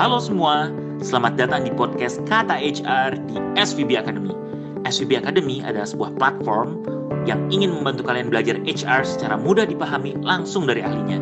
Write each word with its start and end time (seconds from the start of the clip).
Halo 0.00 0.16
semua, 0.16 0.72
selamat 1.04 1.36
datang 1.36 1.68
di 1.68 1.72
podcast 1.76 2.24
Kata 2.24 2.56
HR 2.56 3.20
di 3.28 3.36
SVB 3.60 4.00
Academy. 4.00 4.32
SVB 4.88 5.20
Academy 5.20 5.60
adalah 5.60 5.84
sebuah 5.84 6.16
platform 6.16 6.80
yang 7.28 7.36
ingin 7.52 7.68
membantu 7.68 8.08
kalian 8.08 8.32
belajar 8.32 8.56
HR 8.64 9.04
secara 9.04 9.36
mudah 9.36 9.68
dipahami 9.68 10.16
langsung 10.24 10.64
dari 10.64 10.80
ahlinya. 10.80 11.20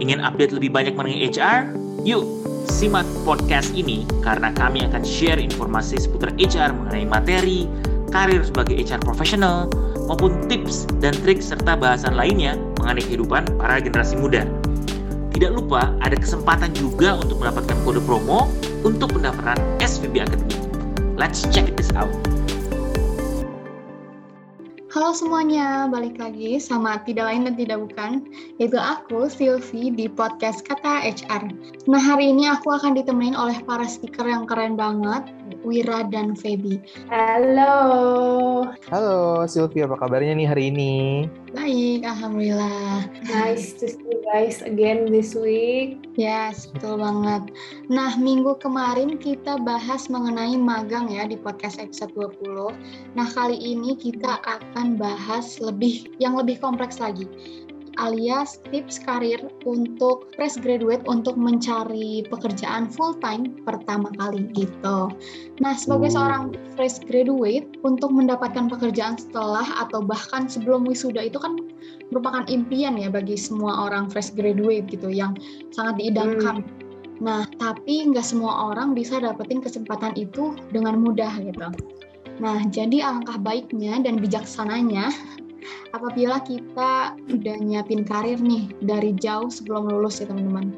Ingin 0.00 0.24
update 0.24 0.56
lebih 0.56 0.72
banyak 0.72 0.96
mengenai 0.96 1.28
HR? 1.28 1.68
Yuk, 2.08 2.24
simak 2.72 3.04
podcast 3.28 3.76
ini 3.76 4.08
karena 4.24 4.56
kami 4.56 4.88
akan 4.88 5.04
share 5.04 5.36
informasi 5.36 6.00
seputar 6.00 6.32
HR 6.40 6.72
mengenai 6.80 7.04
materi, 7.04 7.68
karir 8.08 8.40
sebagai 8.40 8.88
HR 8.88 9.04
profesional, 9.04 9.68
maupun 10.08 10.48
tips 10.48 10.88
dan 11.04 11.12
trik 11.12 11.44
serta 11.44 11.76
bahasan 11.76 12.16
lainnya 12.16 12.56
mengenai 12.80 13.04
kehidupan 13.04 13.44
para 13.60 13.84
generasi 13.84 14.16
muda. 14.16 14.48
Tidak 15.38 15.54
lupa 15.54 15.94
ada 16.02 16.18
kesempatan 16.18 16.74
juga 16.74 17.14
untuk 17.14 17.38
mendapatkan 17.38 17.78
kode 17.86 18.02
promo 18.02 18.50
untuk 18.82 19.14
pendaftaran 19.14 19.54
SVB 19.78 20.26
Academy. 20.26 20.58
Let's 21.14 21.46
check 21.54 21.78
this 21.78 21.94
out. 21.94 22.10
Halo 24.90 25.14
semuanya, 25.14 25.86
balik 25.86 26.18
lagi 26.18 26.58
sama 26.58 26.98
tidak 27.06 27.30
lain 27.30 27.46
dan 27.46 27.54
tidak 27.54 27.78
bukan, 27.86 28.26
yaitu 28.58 28.82
aku, 28.82 29.30
Sylvie, 29.30 29.94
di 29.94 30.10
podcast 30.10 30.66
Kata 30.66 31.06
HR. 31.06 31.54
Nah, 31.86 32.02
hari 32.02 32.34
ini 32.34 32.50
aku 32.50 32.74
akan 32.74 32.98
ditemenin 32.98 33.38
oleh 33.38 33.62
para 33.62 33.86
speaker 33.86 34.26
yang 34.26 34.42
keren 34.42 34.74
banget, 34.74 35.22
Wira 35.64 36.06
dan 36.08 36.36
Feby. 36.36 36.80
Halo. 37.08 37.74
Halo 38.88 39.44
Sylvia, 39.44 39.88
apa 39.88 39.96
kabarnya 40.00 40.36
nih 40.36 40.48
hari 40.48 40.64
ini? 40.72 40.94
Baik, 41.56 42.04
Alhamdulillah. 42.04 43.08
Nice 43.24 43.72
to 43.80 43.88
see 43.88 44.04
you 44.04 44.20
guys 44.28 44.60
again 44.60 45.08
this 45.08 45.32
week. 45.32 46.04
Yes, 46.18 46.68
betul 46.68 47.00
banget. 47.00 47.48
Nah, 47.88 48.16
minggu 48.20 48.60
kemarin 48.60 49.16
kita 49.16 49.56
bahas 49.64 50.12
mengenai 50.12 50.60
magang 50.60 51.08
ya 51.08 51.24
di 51.24 51.40
podcast 51.40 51.80
episode 51.80 52.12
20. 52.16 52.72
Nah, 53.16 53.28
kali 53.32 53.56
ini 53.56 53.96
kita 53.96 54.40
akan 54.44 55.00
bahas 55.00 55.56
lebih 55.62 56.12
yang 56.20 56.36
lebih 56.36 56.60
kompleks 56.60 57.00
lagi 57.00 57.24
alias 57.98 58.62
tips 58.70 59.02
karir 59.02 59.42
untuk 59.66 60.30
fresh 60.38 60.56
graduate 60.62 61.02
untuk 61.10 61.34
mencari 61.34 62.22
pekerjaan 62.30 62.86
full 62.86 63.18
time 63.18 63.58
pertama 63.66 64.08
kali 64.16 64.46
gitu. 64.54 65.10
Nah, 65.58 65.74
sebagai 65.74 66.14
seorang 66.14 66.54
fresh 66.78 67.02
graduate 67.04 67.66
untuk 67.82 68.14
mendapatkan 68.14 68.70
pekerjaan 68.70 69.18
setelah 69.18 69.66
atau 69.82 70.00
bahkan 70.00 70.46
sebelum 70.46 70.86
wisuda 70.86 71.26
itu 71.26 71.36
kan 71.42 71.58
merupakan 72.08 72.46
impian 72.48 72.96
ya 72.96 73.12
bagi 73.12 73.36
semua 73.36 73.90
orang 73.90 74.08
fresh 74.08 74.32
graduate 74.32 74.86
gitu 74.88 75.10
yang 75.10 75.36
sangat 75.74 76.00
diidamkan. 76.00 76.62
Hmm. 76.62 76.86
Nah, 77.18 77.42
tapi 77.58 78.06
nggak 78.06 78.22
semua 78.22 78.70
orang 78.70 78.94
bisa 78.94 79.18
dapetin 79.18 79.58
kesempatan 79.58 80.14
itu 80.14 80.54
dengan 80.70 81.02
mudah 81.02 81.34
gitu. 81.42 81.68
Nah, 82.38 82.62
jadi 82.70 83.02
alangkah 83.02 83.38
baiknya 83.42 83.98
dan 83.98 84.22
bijaksananya 84.22 85.10
apabila 85.92 86.40
kita 86.44 87.16
udah 87.30 87.56
nyiapin 87.60 88.02
karir 88.06 88.38
nih 88.40 88.70
dari 88.84 89.14
jauh 89.16 89.50
sebelum 89.50 89.88
lulus 89.90 90.22
ya 90.22 90.30
teman-teman. 90.30 90.74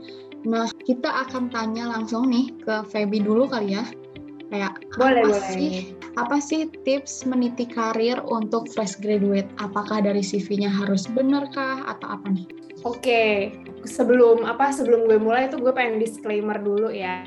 Nah, 0.49 0.73
kita 0.89 1.29
akan 1.29 1.53
tanya 1.53 1.93
langsung 1.93 2.33
nih 2.33 2.49
ke 2.65 2.85
Feby 2.89 3.21
dulu 3.21 3.51
kali 3.51 3.77
ya. 3.77 3.85
Kayak 4.51 4.83
boleh, 4.99 5.23
apa 5.23 5.31
boleh. 5.31 5.51
sih 5.55 5.75
apa 6.19 6.43
sih 6.43 6.67
tips 6.83 7.23
meniti 7.23 7.69
karir 7.71 8.19
untuk 8.27 8.67
fresh 8.75 8.99
graduate? 8.99 9.47
Apakah 9.63 10.03
dari 10.03 10.25
CV-nya 10.25 10.67
harus 10.67 11.07
benar 11.07 11.47
kah 11.55 11.87
atau 11.87 12.19
apa 12.19 12.27
nih? 12.35 12.47
Oke, 12.83 12.99
okay. 12.99 13.33
sebelum 13.85 14.43
apa 14.49 14.73
sebelum 14.73 15.07
gue 15.07 15.21
mulai 15.21 15.47
itu 15.47 15.61
gue 15.61 15.71
pengen 15.71 16.03
disclaimer 16.03 16.57
dulu 16.59 16.91
ya. 16.91 17.23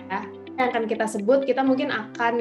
Yang 0.59 0.67
akan 0.73 0.83
kita 0.89 1.05
sebut 1.07 1.45
kita 1.47 1.63
mungkin 1.63 1.93
akan 1.93 2.35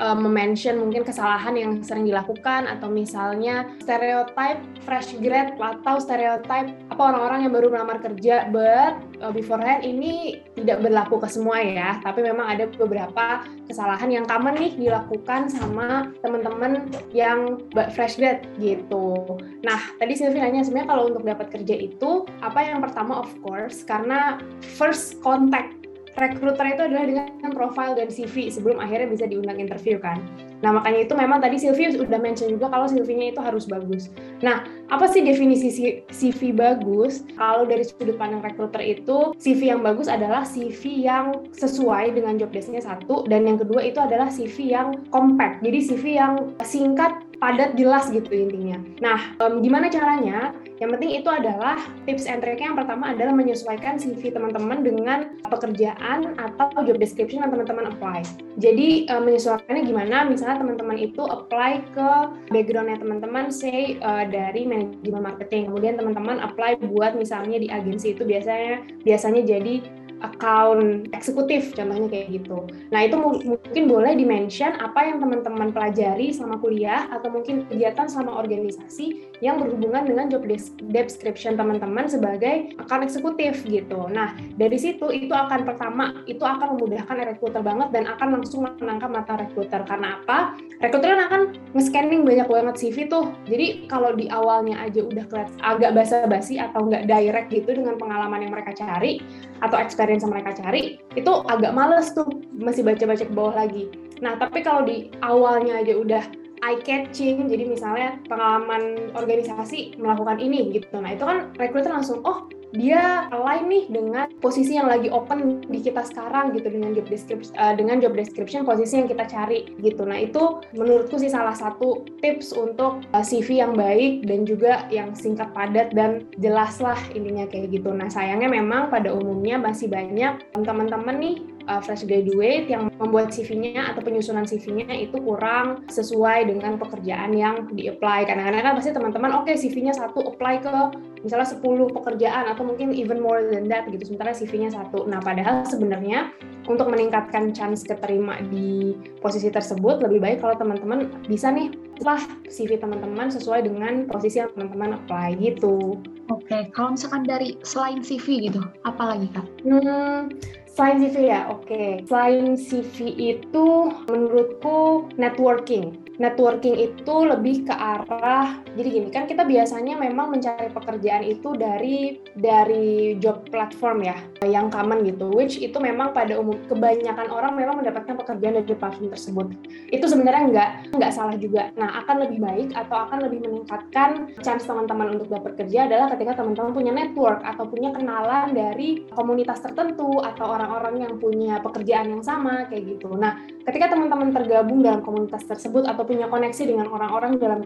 uh, 0.00 0.16
mention 0.16 0.80
mungkin 0.80 1.04
kesalahan 1.04 1.56
yang 1.58 1.72
sering 1.84 2.08
dilakukan 2.08 2.68
atau 2.68 2.88
misalnya 2.88 3.68
stereotype 3.82 4.60
fresh 4.86 5.16
grad 5.20 5.58
atau 5.58 6.00
stereotype 6.00 6.72
apa 6.88 7.02
orang-orang 7.02 7.48
yang 7.48 7.52
baru 7.52 7.68
melamar 7.68 7.98
kerja 8.00 8.48
but 8.48 8.96
uh, 9.20 9.32
beforehand 9.32 9.84
ini 9.84 10.40
tidak 10.56 10.80
berlaku 10.84 11.20
ke 11.20 11.28
semua 11.28 11.60
ya. 11.60 11.98
Tapi 12.00 12.24
memang 12.24 12.46
ada 12.48 12.64
beberapa 12.70 13.44
kesalahan 13.66 14.10
yang 14.12 14.24
common 14.24 14.56
nih 14.56 14.72
dilakukan 14.76 15.48
sama 15.48 16.12
teman-teman 16.20 16.88
yang 17.12 17.60
fresh 17.92 18.16
grad 18.16 18.44
gitu. 18.60 19.38
Nah 19.64 19.80
tadi 19.98 20.16
Sylvie 20.16 20.40
nanya 20.40 20.64
sebenarnya 20.64 20.88
kalau 20.88 21.04
untuk 21.12 21.24
dapat 21.24 21.48
kerja 21.50 21.74
itu 21.76 22.24
apa 22.40 22.60
yang 22.62 22.80
pertama 22.80 23.22
of 23.22 23.30
course 23.42 23.84
karena 23.84 24.38
first 24.78 25.18
contact 25.20 25.81
rekruter 26.16 26.66
itu 26.76 26.82
adalah 26.84 27.04
dengan 27.08 27.52
profile 27.52 27.96
dan 27.96 28.08
CV 28.12 28.52
sebelum 28.52 28.78
akhirnya 28.80 29.08
bisa 29.08 29.24
diundang 29.24 29.56
interview 29.60 29.96
kan. 29.96 30.20
Nah 30.62 30.78
makanya 30.78 31.10
itu 31.10 31.14
memang 31.18 31.42
tadi 31.42 31.58
Sylvie 31.58 31.90
sudah 31.90 32.20
mention 32.22 32.54
juga 32.54 32.70
kalau 32.70 32.86
CV-nya 32.86 33.34
itu 33.34 33.40
harus 33.42 33.66
bagus. 33.66 34.12
Nah 34.40 34.62
apa 34.92 35.10
sih 35.10 35.26
definisi 35.26 36.02
CV 36.08 36.54
bagus? 36.54 37.26
Kalau 37.34 37.66
dari 37.66 37.82
sudut 37.82 38.14
pandang 38.14 38.46
rekruter 38.46 38.80
itu 38.80 39.34
CV 39.42 39.74
yang 39.74 39.82
bagus 39.82 40.06
adalah 40.06 40.46
CV 40.46 41.02
yang 41.02 41.50
sesuai 41.50 42.14
dengan 42.14 42.38
job 42.38 42.54
desk-nya 42.54 42.84
satu 42.84 43.26
dan 43.26 43.42
yang 43.48 43.58
kedua 43.58 43.82
itu 43.82 43.98
adalah 43.98 44.30
CV 44.30 44.70
yang 44.70 45.02
compact. 45.10 45.66
Jadi 45.66 45.78
CV 45.82 46.04
yang 46.14 46.54
singkat 46.62 47.26
padat 47.42 47.74
jelas 47.74 48.06
gitu 48.14 48.30
intinya. 48.30 48.78
Nah, 49.02 49.34
um, 49.42 49.58
gimana 49.58 49.90
caranya? 49.90 50.54
Yang 50.82 50.98
penting 50.98 51.12
itu 51.14 51.30
adalah 51.30 51.78
tips 52.10 52.26
and 52.26 52.42
trick 52.42 52.58
yang 52.58 52.74
pertama 52.74 53.14
adalah 53.14 53.30
menyesuaikan 53.30 54.02
CV 54.02 54.34
teman-teman 54.34 54.82
dengan 54.82 55.38
pekerjaan 55.46 56.34
atau 56.34 56.74
job 56.82 56.98
description 56.98 57.46
yang 57.46 57.54
teman-teman 57.54 57.94
apply. 57.94 58.26
Jadi 58.58 59.06
um, 59.14 59.22
menyesuaikannya 59.22 59.86
gimana? 59.86 60.26
Misalnya 60.26 60.58
teman-teman 60.58 60.98
itu 60.98 61.22
apply 61.22 61.86
ke 61.94 62.10
backgroundnya 62.50 62.98
teman-teman, 62.98 63.54
say 63.54 63.94
uh, 64.02 64.26
dari 64.26 64.66
manajemen 64.66 65.22
marketing, 65.22 65.70
kemudian 65.70 65.94
teman-teman 65.94 66.42
apply 66.42 66.74
buat 66.90 67.14
misalnya 67.14 67.62
di 67.62 67.70
agensi 67.70 68.18
itu 68.18 68.26
biasanya 68.26 68.82
biasanya 69.06 69.46
jadi 69.46 70.01
account 70.22 71.10
eksekutif 71.12 71.74
contohnya 71.74 72.08
kayak 72.08 72.42
gitu. 72.42 72.66
Nah 72.94 73.06
itu 73.06 73.16
mungkin 73.18 73.84
boleh 73.90 74.14
dimention 74.14 74.74
apa 74.78 75.06
yang 75.06 75.18
teman-teman 75.18 75.74
pelajari 75.74 76.30
selama 76.30 76.62
kuliah 76.62 77.10
atau 77.10 77.28
mungkin 77.28 77.66
kegiatan 77.66 78.06
selama 78.06 78.38
organisasi 78.38 79.38
yang 79.42 79.58
berhubungan 79.58 80.06
dengan 80.06 80.30
job 80.30 80.46
description 80.94 81.58
teman-teman 81.58 82.06
sebagai 82.06 82.78
account 82.78 83.02
eksekutif 83.02 83.66
gitu. 83.66 84.06
Nah 84.06 84.38
dari 84.54 84.78
situ 84.78 85.10
itu 85.10 85.34
akan 85.34 85.66
pertama 85.66 86.22
itu 86.30 86.42
akan 86.42 86.78
memudahkan 86.78 87.34
rekruter 87.34 87.62
banget 87.62 87.88
dan 87.90 88.06
akan 88.06 88.38
langsung 88.38 88.62
menangkap 88.78 89.10
mata 89.10 89.34
rekruter 89.34 89.82
karena 89.82 90.22
apa? 90.22 90.54
Rekruter 90.78 91.14
kan 91.14 91.20
akan 91.26 91.42
nge-scanning 91.74 92.22
banyak 92.22 92.46
banget 92.46 92.74
CV 92.78 93.10
tuh. 93.10 93.34
Jadi 93.50 93.90
kalau 93.90 94.14
di 94.14 94.30
awalnya 94.30 94.78
aja 94.82 95.02
udah 95.02 95.24
kelihatan 95.26 95.58
agak 95.62 95.90
basa-basi 95.98 96.62
atau 96.62 96.86
nggak 96.86 97.10
direct 97.10 97.48
gitu 97.50 97.74
dengan 97.74 97.98
pengalaman 97.98 98.46
yang 98.46 98.52
mereka 98.54 98.76
cari 98.76 99.24
atau 99.62 99.78
experience 99.78 100.11
yang 100.12 100.28
mereka 100.28 100.52
cari 100.52 101.00
itu 101.16 101.32
agak 101.48 101.72
males 101.72 102.12
tuh 102.12 102.28
masih 102.52 102.84
baca-baca 102.84 103.24
ke 103.24 103.32
bawah 103.32 103.56
lagi. 103.56 103.88
Nah 104.20 104.36
tapi 104.36 104.60
kalau 104.60 104.84
di 104.84 105.08
awalnya 105.24 105.80
aja 105.80 105.96
udah 105.96 106.24
eye 106.62 106.78
catching 106.86 107.50
jadi 107.50 107.66
misalnya 107.66 108.22
pengalaman 108.30 109.10
organisasi 109.18 109.98
melakukan 109.98 110.38
ini 110.38 110.70
gitu 110.78 111.02
nah 111.02 111.10
itu 111.10 111.26
kan 111.26 111.50
recruiter 111.58 111.90
langsung 111.90 112.22
oh 112.22 112.46
dia 112.72 113.28
align 113.28 113.68
nih 113.68 113.84
dengan 113.92 114.26
posisi 114.40 114.80
yang 114.80 114.88
lagi 114.88 115.12
open 115.12 115.64
di 115.68 115.80
kita 115.84 116.02
sekarang 116.08 116.56
gitu 116.56 116.72
dengan 116.72 116.96
job 116.96 117.06
description 117.08 117.52
uh, 117.60 117.76
dengan 117.76 118.00
job 118.00 118.16
description 118.16 118.64
posisi 118.64 118.98
yang 118.98 119.08
kita 119.08 119.28
cari 119.28 119.68
gitu. 119.80 120.02
Nah, 120.08 120.18
itu 120.18 120.64
menurutku 120.72 121.20
sih 121.20 121.28
salah 121.28 121.52
satu 121.52 122.08
tips 122.24 122.56
untuk 122.56 123.04
uh, 123.12 123.20
eh, 123.20 123.24
CV 123.24 123.60
yang 123.60 123.76
baik 123.76 124.24
dan 124.24 124.48
juga 124.48 124.88
yang 124.88 125.12
singkat 125.12 125.52
padat 125.52 125.92
dan 125.92 126.24
jelas 126.40 126.80
lah 126.80 126.98
intinya 127.12 127.44
kayak 127.46 127.76
gitu. 127.76 127.92
Nah, 127.92 128.08
sayangnya 128.08 128.48
memang 128.48 128.88
pada 128.88 129.12
umumnya 129.12 129.60
masih 129.60 129.92
banyak 129.92 130.40
teman-teman 130.56 131.16
nih 131.20 131.36
uh, 131.68 131.80
fresh 131.82 132.06
graduate 132.06 132.66
yang 132.70 132.90
membuat 132.98 133.30
CV-nya 133.34 133.94
atau 133.94 134.02
penyusunan 134.02 134.46
CV-nya 134.46 134.94
itu 134.96 135.18
kurang 135.20 135.86
sesuai 135.90 136.48
dengan 136.48 136.78
pekerjaan 136.80 137.34
yang 137.34 137.68
di-apply. 137.70 138.26
Kadang-kadang 138.26 138.62
kan 138.62 138.74
pasti 138.78 138.90
teman-teman 138.94 139.30
oke 139.36 139.50
okay, 139.50 139.54
CV-nya 139.58 139.94
satu 139.94 140.24
apply 140.34 140.54
ke 140.62 140.74
misalnya 141.22 141.46
10 141.46 141.62
pekerjaan 141.94 142.44
atau 142.50 142.61
mungkin 142.62 142.94
even 142.94 143.20
more 143.20 143.42
than 143.42 143.68
that 143.68 143.86
gitu 143.90 144.02
sementara 144.08 144.32
CV-nya 144.32 144.72
satu. 144.72 145.04
Nah, 145.06 145.20
padahal 145.20 145.66
sebenarnya 145.66 146.32
untuk 146.70 146.88
meningkatkan 146.88 147.50
chance 147.50 147.82
keterima 147.82 148.38
di 148.48 148.94
posisi 149.18 149.50
tersebut 149.50 149.98
lebih 150.02 150.22
baik 150.22 150.38
kalau 150.40 150.54
teman-teman 150.54 151.10
bisa 151.26 151.50
nih 151.50 151.74
lah 152.02 152.22
CV 152.50 152.78
teman-teman 152.78 153.30
sesuai 153.30 153.66
dengan 153.66 154.10
posisi 154.10 154.42
yang 154.42 154.50
teman-teman 154.54 154.98
apply 155.02 155.38
gitu. 155.38 155.98
Oke, 156.30 156.48
okay. 156.48 156.62
kalau 156.72 156.94
misalkan 156.94 157.26
dari 157.26 157.58
selain 157.66 158.00
CV 158.00 158.50
gitu, 158.50 158.62
apa 158.86 159.14
lagi 159.14 159.28
kak? 159.34 159.46
Hmm, 159.66 160.32
Selain 160.72 161.04
CV 161.04 161.28
ya, 161.28 161.52
oke. 161.52 161.68
Okay. 161.68 162.00
Selain 162.08 162.56
CV 162.56 163.12
itu 163.12 163.66
menurutku 164.08 165.12
networking 165.20 166.00
networking 166.16 166.76
itu 166.76 167.14
lebih 167.24 167.68
ke 167.68 167.74
arah 167.74 168.60
jadi 168.76 168.88
gini 168.88 169.08
kan 169.12 169.24
kita 169.28 169.44
biasanya 169.44 169.96
memang 169.96 170.32
mencari 170.32 170.68
pekerjaan 170.72 171.24
itu 171.24 171.54
dari 171.56 172.20
dari 172.36 173.16
job 173.20 173.44
platform 173.48 174.04
ya 174.04 174.16
yang 174.44 174.72
common 174.72 175.04
gitu 175.04 175.28
which 175.32 175.60
itu 175.60 175.76
memang 175.78 176.12
pada 176.16 176.36
umum 176.36 176.56
kebanyakan 176.68 177.28
orang 177.32 177.52
memang 177.56 177.80
mendapatkan 177.80 178.14
pekerjaan 178.18 178.58
dari 178.60 178.76
platform 178.76 179.08
tersebut. 179.12 179.46
Itu 179.90 180.06
sebenarnya 180.06 180.42
nggak 180.50 180.70
nggak 180.96 181.12
salah 181.12 181.36
juga. 181.36 181.70
Nah 181.74 182.02
akan 182.04 182.16
lebih 182.28 182.38
baik 182.42 182.68
atau 182.74 182.96
akan 183.08 183.18
lebih 183.26 183.44
meningkatkan 183.46 184.32
chance 184.40 184.64
teman-teman 184.66 185.18
untuk 185.18 185.28
dapat 185.30 185.58
kerja 185.58 185.86
adalah 185.86 186.06
ketika 186.14 186.42
teman-teman 186.42 186.72
punya 186.74 186.92
network 186.92 187.40
atau 187.42 187.64
punya 187.66 187.90
kenalan 187.94 188.54
dari 188.54 189.06
komunitas 189.12 189.62
tertentu 189.62 190.20
atau 190.22 190.46
orang-orang 190.50 191.06
yang 191.06 191.14
punya 191.18 191.58
pekerjaan 191.62 192.12
yang 192.12 192.22
sama 192.22 192.66
kayak 192.68 192.98
gitu. 192.98 193.14
Nah 193.14 193.38
ketika 193.62 193.94
teman-teman 193.94 194.34
tergabung 194.34 194.82
dalam 194.82 195.00
komunitas 195.02 195.46
tersebut 195.46 195.86
atau 195.86 196.01
punya 196.04 196.26
koneksi 196.28 196.62
dengan 196.68 196.86
orang-orang 196.90 197.38
dalam 197.38 197.60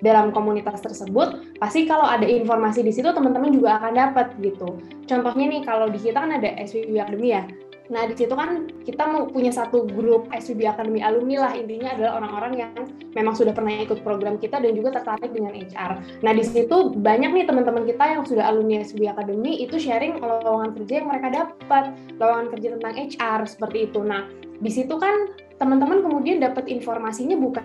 dalam 0.00 0.26
komunitas 0.30 0.80
tersebut, 0.80 1.58
pasti 1.60 1.84
kalau 1.84 2.06
ada 2.06 2.24
informasi 2.24 2.80
di 2.80 2.92
situ 2.94 3.10
teman-teman 3.10 3.52
juga 3.54 3.78
akan 3.82 3.92
dapat 3.94 4.34
gitu. 4.40 4.78
Contohnya 5.06 5.46
nih 5.50 5.62
kalau 5.66 5.90
di 5.90 5.98
kita 5.98 6.22
kan 6.22 6.32
ada 6.34 6.50
SWB 6.62 6.96
Academy 6.96 7.30
ya. 7.34 7.44
Nah, 7.90 8.06
di 8.06 8.14
situ 8.14 8.30
kan 8.38 8.70
kita 8.86 9.02
mau 9.02 9.26
punya 9.26 9.50
satu 9.50 9.82
grup 9.82 10.30
SVB 10.30 10.62
Academy 10.62 11.02
alumni 11.02 11.50
lah, 11.50 11.52
intinya 11.58 11.90
adalah 11.90 12.22
orang-orang 12.22 12.52
yang 12.62 12.72
memang 13.18 13.34
sudah 13.34 13.50
pernah 13.50 13.74
ikut 13.82 14.06
program 14.06 14.38
kita 14.38 14.62
dan 14.62 14.78
juga 14.78 14.94
tertarik 15.02 15.34
dengan 15.34 15.58
HR. 15.58 16.22
Nah, 16.22 16.30
di 16.30 16.46
situ 16.46 16.94
banyak 16.94 17.34
nih 17.34 17.44
teman-teman 17.50 17.82
kita 17.90 18.04
yang 18.06 18.22
sudah 18.22 18.46
alumni 18.46 18.86
SVB 18.86 19.10
Academy 19.10 19.58
itu 19.66 19.82
sharing 19.82 20.22
lowongan 20.22 20.70
kerja 20.78 21.02
yang 21.02 21.06
mereka 21.10 21.28
dapat, 21.34 21.84
lowongan 22.22 22.46
kerja 22.54 22.68
tentang 22.78 22.94
HR 22.94 23.40
seperti 23.50 23.78
itu. 23.90 24.00
Nah, 24.06 24.22
di 24.62 24.70
situ 24.70 24.94
kan 24.94 25.34
teman-teman 25.60 26.00
kemudian 26.00 26.40
dapat 26.40 26.72
informasinya 26.72 27.36
bukan 27.36 27.62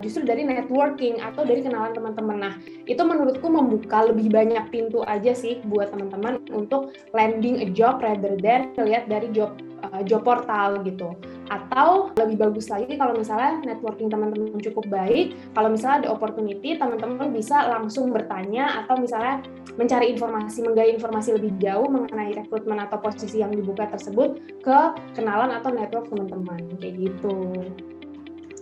justru 0.00 0.22
dari 0.22 0.46
networking 0.46 1.18
atau 1.20 1.42
dari 1.42 1.60
kenalan 1.60 1.92
teman-teman. 1.92 2.38
Nah, 2.38 2.54
itu 2.86 3.02
menurutku 3.02 3.50
membuka 3.50 4.06
lebih 4.08 4.30
banyak 4.30 4.70
pintu 4.70 5.02
aja 5.04 5.34
sih 5.34 5.60
buat 5.66 5.90
teman-teman 5.90 6.46
untuk 6.54 6.94
landing 7.12 7.60
a 7.60 7.68
job 7.74 7.98
rather 7.98 8.38
than 8.38 8.70
lihat 8.78 9.10
dari 9.10 9.28
job 9.34 9.52
uh, 9.82 10.00
job 10.06 10.22
portal 10.22 10.80
gitu. 10.86 11.12
Atau 11.46 12.10
lebih 12.18 12.36
bagus 12.42 12.66
lagi 12.72 12.98
kalau 12.98 13.14
misalnya 13.14 13.62
networking 13.62 14.10
teman-teman 14.10 14.58
cukup 14.60 14.84
baik, 14.90 15.38
kalau 15.54 15.70
misalnya 15.70 16.06
ada 16.06 16.08
opportunity 16.14 16.74
teman-teman 16.74 17.30
bisa 17.30 17.66
langsung 17.70 18.10
bertanya 18.10 18.84
atau 18.84 18.98
misalnya 18.98 19.42
mencari 19.76 20.12
informasi, 20.16 20.64
menggali 20.64 20.96
informasi 20.96 21.36
lebih 21.36 21.52
jauh 21.60 21.86
mengenai 21.86 22.34
rekrutmen 22.34 22.80
atau 22.82 22.98
posisi 22.98 23.44
yang 23.44 23.52
dibuka 23.52 23.86
tersebut 23.92 24.40
ke 24.64 24.78
kenalan 25.14 25.52
atau 25.54 25.70
network 25.70 26.08
teman-teman 26.10 26.60
kayak 26.80 26.94
gitu. 26.98 27.36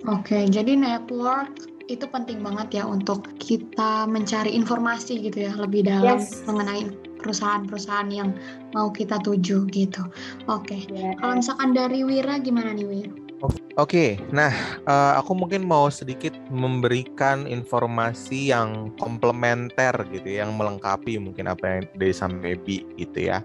Oke, 0.04 0.44
jadi 0.52 0.76
network 0.76 1.72
itu 1.88 2.08
penting 2.08 2.40
banget 2.40 2.80
ya 2.80 2.84
untuk 2.88 3.28
kita 3.37 4.08
mencari 4.08 4.56
informasi 4.56 5.20
gitu 5.20 5.48
ya 5.48 5.52
lebih 5.56 5.84
dalam 5.84 6.16
yes. 6.16 6.40
mengenai 6.48 6.88
perusahaan-perusahaan 7.25 8.12
yang 8.12 8.37
mau 8.76 8.93
kita 8.93 9.17
tuju 9.25 9.65
gitu. 9.73 10.05
Oke, 10.53 10.76
okay. 10.76 10.81
yes. 10.93 11.17
kalau 11.17 11.41
misalkan 11.41 11.73
dari 11.73 12.05
Wira 12.05 12.37
gimana 12.37 12.76
nih 12.76 12.85
Wira? 12.85 13.12
Oke, 13.44 13.53
okay. 13.76 14.11
nah 14.32 14.53
uh, 14.88 15.21
aku 15.21 15.37
mungkin 15.37 15.67
mau 15.67 15.91
sedikit 15.93 16.32
memberikan 16.49 17.44
informasi 17.44 18.53
yang 18.53 18.94
komplementer 18.97 19.93
gitu, 20.12 20.29
ya, 20.29 20.47
yang 20.47 20.56
melengkapi 20.56 21.17
mungkin 21.21 21.50
apa 21.50 21.65
yang 21.65 21.81
dari 21.99 22.15
Samebi 22.15 22.87
gitu 22.97 23.29
ya. 23.32 23.44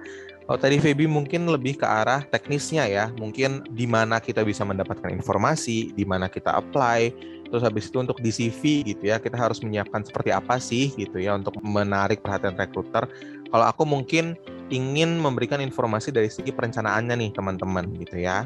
Kalau 0.50 0.58
tadi 0.58 0.82
Feby 0.82 1.06
mungkin 1.06 1.46
lebih 1.46 1.78
ke 1.78 1.86
arah 1.86 2.26
teknisnya 2.26 2.90
ya, 2.90 3.06
mungkin 3.22 3.62
di 3.70 3.86
mana 3.86 4.18
kita 4.18 4.42
bisa 4.42 4.66
mendapatkan 4.66 5.14
informasi, 5.14 5.94
di 5.94 6.02
mana 6.10 6.26
kita 6.26 6.58
apply, 6.58 7.14
terus 7.54 7.62
habis 7.62 7.86
itu 7.86 8.02
untuk 8.02 8.18
di 8.18 8.34
CV 8.34 8.82
gitu 8.82 9.14
ya, 9.14 9.22
kita 9.22 9.38
harus 9.38 9.62
menyiapkan 9.62 10.02
seperti 10.02 10.34
apa 10.34 10.58
sih 10.58 10.90
gitu 10.98 11.22
ya 11.22 11.38
untuk 11.38 11.54
menarik 11.62 12.26
perhatian 12.26 12.58
rekruter. 12.58 13.06
Kalau 13.50 13.66
aku 13.66 13.84
mungkin 13.86 14.38
ingin 14.70 15.18
memberikan 15.18 15.58
informasi 15.60 16.14
dari 16.14 16.30
segi 16.30 16.54
perencanaannya 16.54 17.18
nih 17.18 17.32
teman-teman 17.34 17.90
gitu 17.98 18.22
ya. 18.22 18.46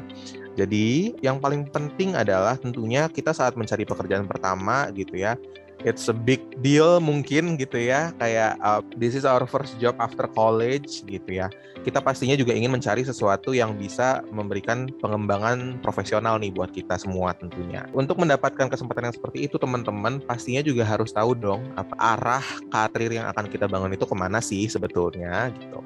Jadi 0.56 1.12
yang 1.20 1.38
paling 1.42 1.68
penting 1.68 2.16
adalah 2.16 2.56
tentunya 2.56 3.10
kita 3.12 3.36
saat 3.36 3.58
mencari 3.58 3.84
pekerjaan 3.84 4.24
pertama 4.24 4.88
gitu 4.96 5.20
ya, 5.20 5.36
it's 5.84 6.08
a 6.08 6.16
big 6.16 6.40
deal 6.64 6.98
mungkin 6.98 7.60
gitu 7.60 7.78
ya. 7.78 8.10
Kayak 8.16 8.58
uh, 8.64 8.80
this 8.96 9.14
is 9.14 9.28
our 9.28 9.44
first 9.44 9.76
job 9.78 9.94
after 10.00 10.26
college 10.32 11.04
gitu 11.06 11.44
ya. 11.44 11.52
Kita 11.84 12.00
pastinya 12.00 12.32
juga 12.34 12.56
ingin 12.56 12.72
mencari 12.72 13.04
sesuatu 13.04 13.52
yang 13.52 13.76
bisa 13.76 14.24
memberikan 14.32 14.88
pengembangan 14.98 15.78
profesional 15.84 16.40
nih 16.40 16.50
buat 16.50 16.72
kita 16.72 16.96
semua 16.96 17.36
tentunya. 17.36 17.84
Untuk 17.92 18.16
mendapatkan 18.16 18.72
kesempatan 18.72 19.12
yang 19.12 19.14
seperti 19.14 19.44
itu 19.44 19.60
teman-teman 19.60 20.24
pastinya 20.24 20.64
juga 20.64 20.88
harus 20.88 21.12
tahu 21.12 21.36
dong 21.36 21.60
apa 21.76 21.94
arah 22.00 22.46
karir 22.72 23.12
yang 23.12 23.28
akan 23.28 23.52
kita 23.52 23.68
bangun 23.68 23.92
itu 23.92 24.08
ke 24.08 24.16
mana 24.16 24.40
sih 24.40 24.64
sebetulnya 24.66 25.52
gitu 25.60 25.84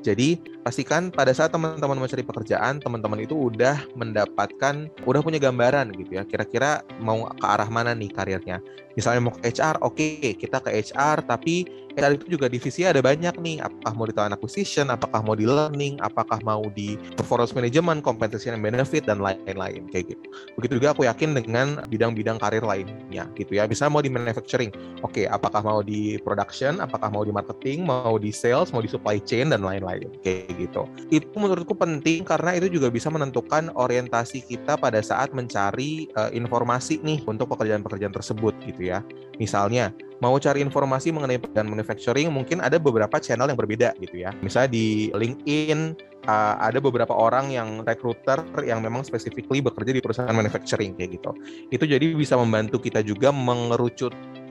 jadi 0.00 0.38
pastikan 0.62 1.10
pada 1.10 1.34
saat 1.34 1.50
teman-teman 1.50 1.98
mencari 1.98 2.22
pekerjaan, 2.22 2.78
teman-teman 2.78 3.24
itu 3.24 3.34
udah 3.34 3.82
mendapatkan, 3.98 4.86
udah 5.08 5.20
punya 5.24 5.42
gambaran 5.42 5.90
gitu 5.96 6.20
ya. 6.20 6.22
Kira-kira 6.28 6.86
mau 7.02 7.26
ke 7.26 7.46
arah 7.46 7.66
mana 7.66 7.96
nih 7.96 8.12
karirnya. 8.12 8.62
Misalnya 8.94 9.20
mau 9.30 9.34
ke 9.34 9.50
HR, 9.50 9.82
oke 9.82 9.98
okay, 9.98 10.34
kita 10.34 10.62
ke 10.62 10.70
HR, 10.70 11.26
tapi 11.26 11.66
HR 11.98 12.22
itu 12.22 12.38
juga 12.38 12.46
divisi 12.46 12.86
ada 12.86 13.02
banyak 13.02 13.34
nih. 13.42 13.58
Apakah 13.60 13.92
mau 13.98 14.06
di 14.06 14.14
talent 14.14 14.34
acquisition, 14.38 14.86
apakah 14.94 15.20
mau 15.26 15.34
di 15.34 15.44
learning, 15.44 15.98
apakah 15.98 16.38
mau 16.46 16.62
di 16.70 16.94
performance 17.18 17.52
management, 17.52 18.06
compensation 18.06 18.54
and 18.54 18.62
benefit, 18.62 19.04
dan 19.04 19.18
lain-lain 19.18 19.90
kayak 19.90 20.14
gitu. 20.14 20.26
Begitu 20.54 20.78
juga 20.78 20.94
aku 20.94 21.10
yakin 21.10 21.34
dengan 21.34 21.82
bidang-bidang 21.90 22.38
karir 22.38 22.62
lainnya 22.62 23.26
gitu 23.34 23.58
ya. 23.58 23.66
Misalnya 23.66 23.98
mau 23.98 24.04
di 24.04 24.12
manufacturing, 24.14 24.70
oke 25.02 25.10
okay, 25.10 25.24
apakah 25.26 25.60
mau 25.60 25.82
di 25.82 26.22
production, 26.22 26.78
apakah 26.78 27.10
mau 27.10 27.26
di 27.26 27.34
marketing, 27.34 27.82
mau 27.82 28.14
di 28.16 28.30
sales, 28.30 28.70
mau 28.70 28.80
di 28.80 28.88
supply 28.88 29.18
chain, 29.26 29.50
dan 29.50 29.66
lain-lain 29.66 29.88
lain 29.88 30.12
kayak 30.20 30.52
gitu. 30.60 30.84
Itu 31.08 31.34
menurutku 31.40 31.72
penting 31.72 32.28
karena 32.28 32.54
itu 32.54 32.68
juga 32.68 32.92
bisa 32.92 33.08
menentukan 33.08 33.72
orientasi 33.72 34.44
kita 34.44 34.76
pada 34.76 35.00
saat 35.00 35.32
mencari 35.32 36.12
uh, 36.14 36.28
informasi 36.30 37.00
nih 37.00 37.24
untuk 37.24 37.48
pekerjaan-pekerjaan 37.56 38.12
tersebut 38.12 38.52
gitu 38.68 38.92
ya. 38.92 39.00
Misalnya 39.40 39.90
mau 40.18 40.34
cari 40.38 40.62
informasi 40.62 41.14
mengenai 41.14 41.38
pekerjaan 41.38 41.70
manufacturing 41.70 42.28
mungkin 42.30 42.58
ada 42.58 42.76
beberapa 42.76 43.22
channel 43.22 43.46
yang 43.50 43.58
berbeda 43.58 43.94
gitu 44.02 44.26
ya. 44.26 44.34
Misalnya 44.42 44.70
di 44.74 45.14
LinkedIn 45.14 45.94
uh, 46.26 46.54
ada 46.58 46.78
beberapa 46.82 47.14
orang 47.14 47.54
yang 47.54 47.86
recruiter 47.86 48.42
yang 48.66 48.82
memang 48.82 49.06
specifically 49.06 49.62
bekerja 49.62 49.94
di 49.94 50.02
perusahaan 50.02 50.34
manufacturing 50.34 50.98
kayak 50.98 51.18
gitu. 51.22 51.30
Itu 51.70 51.84
jadi 51.86 52.14
bisa 52.14 52.34
membantu 52.34 52.82
kita 52.82 53.04
juga 53.06 53.30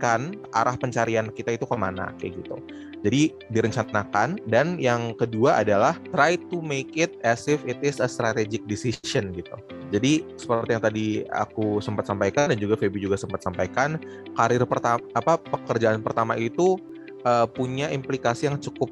arah 0.03 0.75
pencarian 0.77 1.29
kita 1.33 1.57
itu 1.57 1.65
ke 1.65 1.75
mana 1.77 2.13
kayak 2.21 2.43
gitu. 2.43 2.61
Jadi 3.05 3.29
direncanakan 3.53 4.41
dan 4.49 4.81
yang 4.81 5.13
kedua 5.13 5.61
adalah 5.61 5.95
try 6.11 6.33
to 6.49 6.59
make 6.65 6.97
it 6.97 7.13
as 7.21 7.45
if 7.45 7.61
it 7.69 7.77
is 7.85 8.01
a 8.01 8.09
strategic 8.09 8.65
decision 8.65 9.31
gitu. 9.37 9.53
Jadi 9.93 10.25
seperti 10.35 10.75
yang 10.75 10.83
tadi 10.83 11.07
aku 11.29 11.79
sempat 11.79 12.09
sampaikan 12.09 12.51
dan 12.51 12.57
juga 12.59 12.75
Feby 12.75 12.99
juga 12.99 13.15
sempat 13.15 13.45
sampaikan, 13.45 14.01
karir 14.35 14.65
pertama 14.67 14.99
apa 15.15 15.39
pekerjaan 15.39 16.01
pertama 16.03 16.35
itu 16.35 16.75
uh, 17.23 17.47
punya 17.47 17.87
implikasi 17.93 18.49
yang 18.49 18.57
cukup 18.59 18.91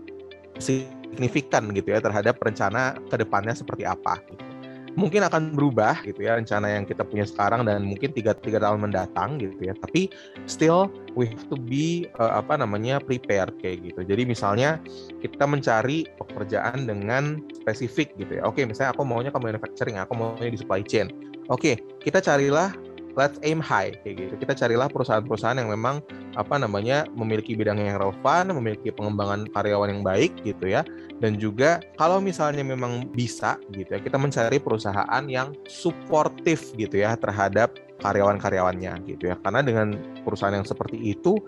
signifikan 0.61 1.67
gitu 1.75 1.91
ya 1.91 1.99
terhadap 1.99 2.39
rencana 2.39 2.95
ke 3.11 3.15
depannya 3.19 3.57
seperti 3.57 3.83
apa. 3.83 4.21
Gitu 4.31 4.54
mungkin 4.95 5.27
akan 5.27 5.55
berubah 5.55 6.01
gitu 6.07 6.23
ya 6.23 6.39
rencana 6.39 6.79
yang 6.79 6.83
kita 6.87 7.03
punya 7.03 7.27
sekarang 7.27 7.67
dan 7.67 7.83
mungkin 7.83 8.15
tiga 8.15 8.31
tiga 8.35 8.63
tahun 8.63 8.89
mendatang 8.89 9.37
gitu 9.39 9.59
ya. 9.59 9.75
Tapi 9.75 10.09
still 10.47 10.87
we 11.13 11.27
have 11.27 11.45
to 11.51 11.59
be 11.59 12.07
uh, 12.19 12.39
apa 12.39 12.59
namanya 12.59 13.03
prepare 13.03 13.51
kayak 13.59 13.83
gitu. 13.83 14.01
Jadi 14.07 14.23
misalnya 14.23 14.79
kita 15.19 15.43
mencari 15.43 16.07
pekerjaan 16.19 16.87
dengan 16.87 17.43
spesifik 17.53 18.15
gitu 18.15 18.39
ya. 18.39 18.43
Oke 18.47 18.63
misalnya 18.63 18.95
aku 18.95 19.03
maunya 19.03 19.29
ke 19.29 19.39
manufacturing 19.39 19.99
aku 19.99 20.15
maunya 20.15 20.51
di 20.51 20.59
supply 20.59 20.81
chain. 20.81 21.11
Oke 21.51 21.77
kita 22.01 22.23
carilah 22.23 22.73
let's 23.15 23.39
aim 23.41 23.63
high 23.63 23.95
kayak 24.03 24.27
gitu. 24.27 24.33
Kita 24.39 24.53
carilah 24.53 24.91
perusahaan-perusahaan 24.91 25.57
yang 25.57 25.71
memang 25.71 26.03
apa 26.35 26.59
namanya 26.59 27.07
memiliki 27.15 27.55
bidang 27.55 27.79
yang 27.79 27.97
relevan, 27.97 28.51
memiliki 28.51 28.91
pengembangan 28.91 29.47
karyawan 29.55 29.89
yang 29.89 30.03
baik 30.03 30.31
gitu 30.43 30.67
ya. 30.67 30.83
Dan 31.23 31.39
juga 31.39 31.79
kalau 31.95 32.19
misalnya 32.19 32.61
memang 32.61 33.07
bisa 33.15 33.55
gitu 33.71 33.95
ya, 33.95 33.99
kita 34.03 34.19
mencari 34.19 34.59
perusahaan 34.59 35.23
yang 35.31 35.55
suportif 35.65 36.75
gitu 36.75 36.99
ya 37.01 37.15
terhadap 37.15 37.71
karyawan-karyawannya 38.03 39.07
gitu 39.07 39.31
ya. 39.31 39.39
Karena 39.39 39.63
dengan 39.63 39.95
perusahaan 40.27 40.51
yang 40.51 40.67
seperti 40.67 40.99
itu 40.99 41.39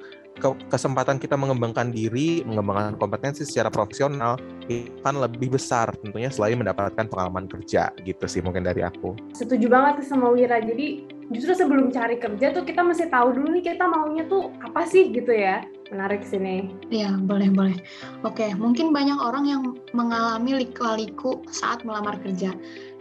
kesempatan 0.71 1.17
kita 1.17 1.33
mengembangkan 1.33 1.89
diri, 1.89 2.45
mengembangkan 2.45 2.95
kompetensi 3.01 3.41
secara 3.41 3.73
profesional 3.73 4.37
akan 5.01 5.15
lebih 5.25 5.57
besar 5.57 5.91
tentunya 5.99 6.29
selain 6.29 6.61
mendapatkan 6.61 7.09
pengalaman 7.09 7.49
kerja 7.49 7.89
gitu 8.05 8.23
sih 8.29 8.45
mungkin 8.45 8.63
dari 8.63 8.85
aku. 8.85 9.17
Setuju 9.33 9.65
banget 9.67 10.05
sama 10.05 10.29
Wira. 10.29 10.61
Jadi 10.61 11.16
justru 11.31 11.53
sebelum 11.55 11.91
cari 11.91 12.19
kerja 12.19 12.55
tuh 12.55 12.63
kita 12.63 12.83
mesti 12.83 13.11
tahu 13.11 13.35
dulu 13.35 13.59
nih 13.59 13.75
kita 13.75 13.83
maunya 13.87 14.23
tuh 14.27 14.51
apa 14.63 14.87
sih 14.87 15.11
gitu 15.11 15.31
ya. 15.31 15.63
Menarik 15.87 16.27
sini. 16.27 16.67
Iya, 16.91 17.15
boleh, 17.15 17.47
boleh. 17.47 17.77
Oke, 18.27 18.51
mungkin 18.59 18.91
banyak 18.91 19.15
orang 19.23 19.47
yang 19.47 19.63
mengalami 19.95 20.59
liku-liku 20.59 21.39
saat 21.47 21.87
melamar 21.87 22.19
kerja 22.19 22.51